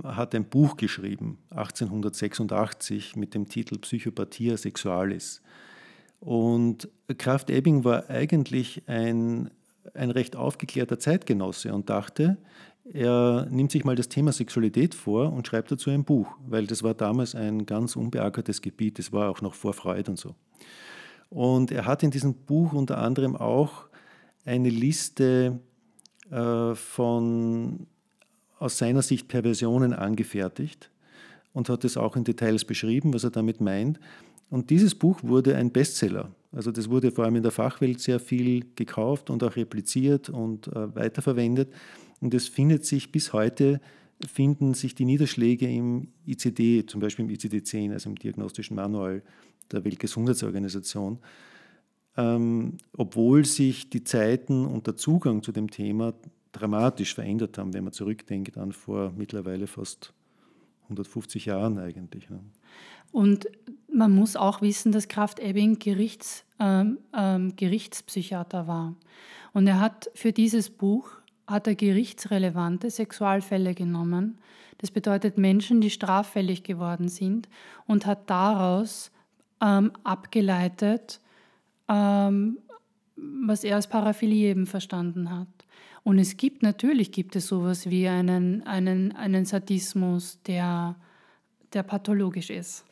[0.04, 5.42] hat ein Buch geschrieben, 1886, mit dem Titel Psychopathia Sexualis.
[6.20, 9.52] Und Kraft-Ebing war eigentlich ein,
[9.94, 12.38] ein recht aufgeklärter Zeitgenosse und dachte,
[12.94, 16.84] er nimmt sich mal das Thema Sexualität vor und schreibt dazu ein Buch, weil das
[16.84, 20.36] war damals ein ganz unbeackertes Gebiet, das war auch noch vor Freud und so.
[21.30, 23.86] Und er hat in diesem Buch unter anderem auch
[24.46, 25.60] eine Liste
[26.30, 27.88] äh, von
[28.62, 30.92] aus seiner Sicht Perversionen angefertigt
[31.52, 34.00] und hat es auch in Details beschrieben, was er damit meint.
[34.50, 36.30] Und dieses Buch wurde ein Bestseller.
[36.52, 40.68] Also das wurde vor allem in der Fachwelt sehr viel gekauft und auch repliziert und
[40.68, 41.74] äh, weiterverwendet.
[42.20, 43.82] Und es findet sich bis heute,
[44.28, 49.24] finden sich die Niederschläge im ICD, zum Beispiel im ICD-10, also im Diagnostischen Manual
[49.72, 51.18] der Weltgesundheitsorganisation,
[52.16, 56.14] ähm, obwohl sich die Zeiten und der Zugang zu dem Thema
[56.52, 60.14] dramatisch verändert haben, wenn man zurückdenkt an vor mittlerweile fast
[60.84, 62.30] 150 Jahren eigentlich.
[62.30, 62.40] Ne?
[63.12, 63.48] Und
[63.92, 68.96] man muss auch wissen, dass Kraft Ebbing Gerichts, ähm, ähm, Gerichtspsychiater war.
[69.54, 71.10] Und er hat für dieses Buch
[71.48, 74.38] hat er gerichtsrelevante Sexualfälle genommen.
[74.78, 77.50] Das bedeutet Menschen, die straffällig geworden sind
[77.86, 79.12] und hat daraus
[79.62, 81.20] ähm, abgeleitet,
[81.88, 82.58] ähm,
[83.16, 85.48] was er als Paraphilie eben verstanden hat.
[86.04, 90.96] Und es gibt natürlich gibt es sowas wie einen, einen, einen Sadismus, der,
[91.74, 92.86] der pathologisch ist.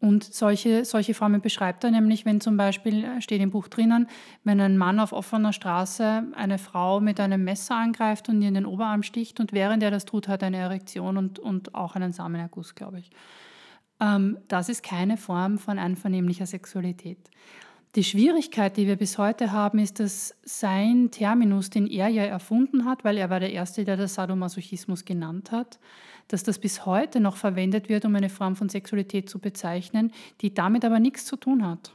[0.00, 4.06] Und solche, solche Formen beschreibt er nämlich, wenn zum Beispiel, äh, steht im Buch drinnen,
[4.44, 8.54] wenn ein Mann auf offener Straße eine Frau mit einem Messer angreift und ihr in
[8.54, 11.96] den Oberarm sticht und während er das tut, hat er eine Erektion und, und auch
[11.96, 13.10] einen Samenerguss, glaube ich.
[14.00, 17.30] Ähm, das ist keine Form von einvernehmlicher Sexualität.
[17.94, 22.84] Die Schwierigkeit, die wir bis heute haben, ist, dass sein Terminus, den er ja erfunden
[22.84, 25.78] hat, weil er war der Erste, der das Sadomasochismus genannt hat,
[26.28, 30.12] dass das bis heute noch verwendet wird, um eine Form von Sexualität zu bezeichnen,
[30.42, 31.94] die damit aber nichts zu tun hat.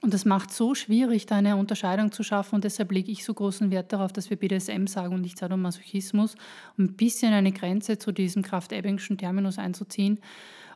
[0.00, 2.54] Und das macht so schwierig, da eine Unterscheidung zu schaffen.
[2.54, 6.36] Und deshalb lege ich so großen Wert darauf, dass wir BDSM sagen und nicht Sadomasochismus,
[6.76, 10.20] um ein bisschen eine Grenze zu diesem Kraft-Ebbingschen Terminus einzuziehen.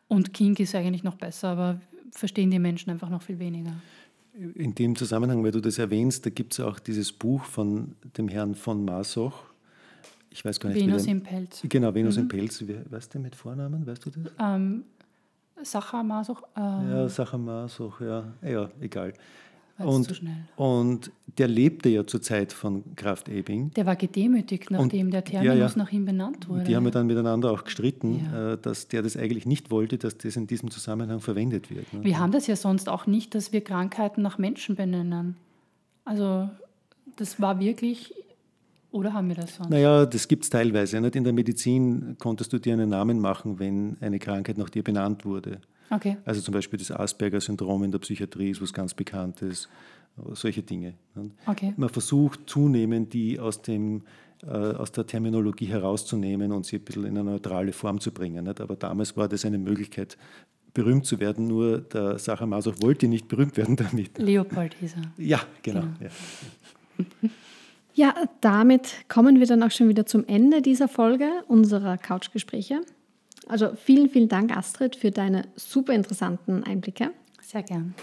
[0.09, 1.81] Und Kink ist eigentlich noch besser, aber
[2.13, 3.73] verstehen die Menschen einfach noch viel weniger.
[4.55, 8.29] In dem Zusammenhang, weil du das erwähnst, da gibt es auch dieses Buch von dem
[8.29, 9.53] Herrn von Masoch,
[10.33, 10.81] ich weiß gar nicht.
[10.81, 11.61] Venus im Pelz.
[11.69, 12.23] Genau, Venus mhm.
[12.23, 12.63] im Pelz.
[12.67, 13.87] Wie, weißt du mit Vornamen?
[13.87, 14.33] Weißt du das?
[14.41, 14.85] Ähm,
[15.63, 16.43] Sacha Masuch.
[16.57, 18.33] Äh, ja, Sacha Masuch, ja.
[18.43, 19.13] Ja, egal.
[19.85, 20.23] Und,
[20.57, 23.71] und der lebte ja zur Zeit von Kraft Ebing.
[23.73, 25.73] Der war gedemütigt, nachdem und, der Terminus ja, ja.
[25.77, 26.65] nach ihm benannt wurde.
[26.65, 28.53] Die haben ja dann miteinander auch gestritten, ja.
[28.53, 31.93] Äh, dass der das eigentlich nicht wollte, dass das in diesem Zusammenhang verwendet wird.
[31.93, 32.05] Ne?
[32.05, 35.37] Wir haben das ja sonst auch nicht, dass wir Krankheiten nach Menschen benennen.
[36.05, 36.51] Also
[37.17, 38.15] das war wirklich
[38.93, 39.71] oder haben wir das sonst?
[39.71, 41.01] Naja, das gibt es teilweise.
[41.01, 41.17] Nicht?
[41.17, 45.25] In der Medizin konntest du dir einen Namen machen, wenn eine Krankheit nach dir benannt
[45.25, 45.61] wurde.
[45.91, 46.17] Okay.
[46.25, 49.69] Also zum Beispiel das Asperger-Syndrom in der Psychiatrie ist was ganz Bekanntes,
[50.33, 50.95] solche Dinge.
[51.47, 51.75] Okay.
[51.77, 54.03] Man versucht zunehmend, die aus, dem,
[54.43, 58.45] äh, aus der Terminologie herauszunehmen und sie ein bisschen in eine neutrale Form zu bringen.
[58.45, 58.61] Nicht?
[58.61, 60.17] Aber damals war das eine Möglichkeit,
[60.75, 64.19] berühmt zu werden, nur der Sacher Masoch wollte nicht berühmt werden damit.
[64.19, 65.23] Leopold hieß er.
[65.23, 65.83] Ja, genau.
[65.99, 66.11] genau.
[67.21, 67.29] Ja.
[67.95, 72.81] Ja, damit kommen wir dann auch schon wieder zum Ende dieser Folge unserer Couchgespräche.
[73.53, 77.11] Also vielen, vielen Dank, Astrid, für deine super interessanten Einblicke.
[77.43, 77.95] Sehr gern.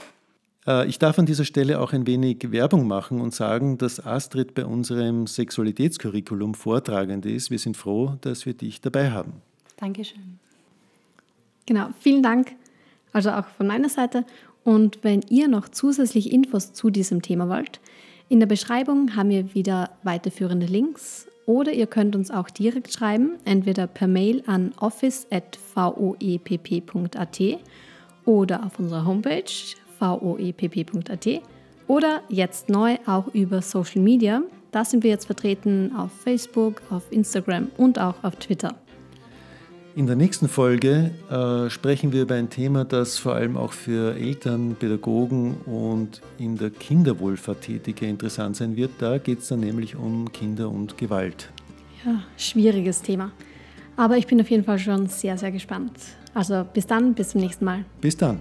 [0.68, 4.54] Äh, ich darf an dieser Stelle auch ein wenig Werbung machen und sagen, dass Astrid
[4.54, 7.50] bei unserem Sexualitätscurriculum vortragend ist.
[7.50, 9.42] Wir sind froh, dass wir dich dabei haben.
[9.78, 10.38] Dankeschön.
[11.66, 12.52] Genau, vielen Dank.
[13.12, 14.26] Also auch von meiner Seite.
[14.64, 17.80] Und wenn ihr noch zusätzlich Infos zu diesem Thema wollt,
[18.28, 23.40] in der Beschreibung haben wir wieder weiterführende Links oder ihr könnt uns auch direkt schreiben,
[23.44, 27.40] entweder per Mail an office.voepp.at
[28.24, 29.52] oder auf unserer Homepage
[29.98, 31.42] voepp.at
[31.88, 34.44] oder jetzt neu auch über Social Media.
[34.72, 38.76] Da sind wir jetzt vertreten auf Facebook, auf Instagram und auch auf Twitter.
[39.96, 44.16] In der nächsten Folge äh, sprechen wir über ein Thema, das vor allem auch für
[44.16, 48.92] Eltern, Pädagogen und in der Kinderwohlfahrt Tätige interessant sein wird.
[49.00, 51.50] Da geht es dann nämlich um Kinder und Gewalt.
[52.06, 53.32] Ja, schwieriges Thema.
[53.98, 55.92] Aber ich bin auf jeden Fall schon sehr, sehr gespannt.
[56.34, 57.84] Also bis dann, bis zum nächsten Mal.
[58.00, 58.40] Bis dann.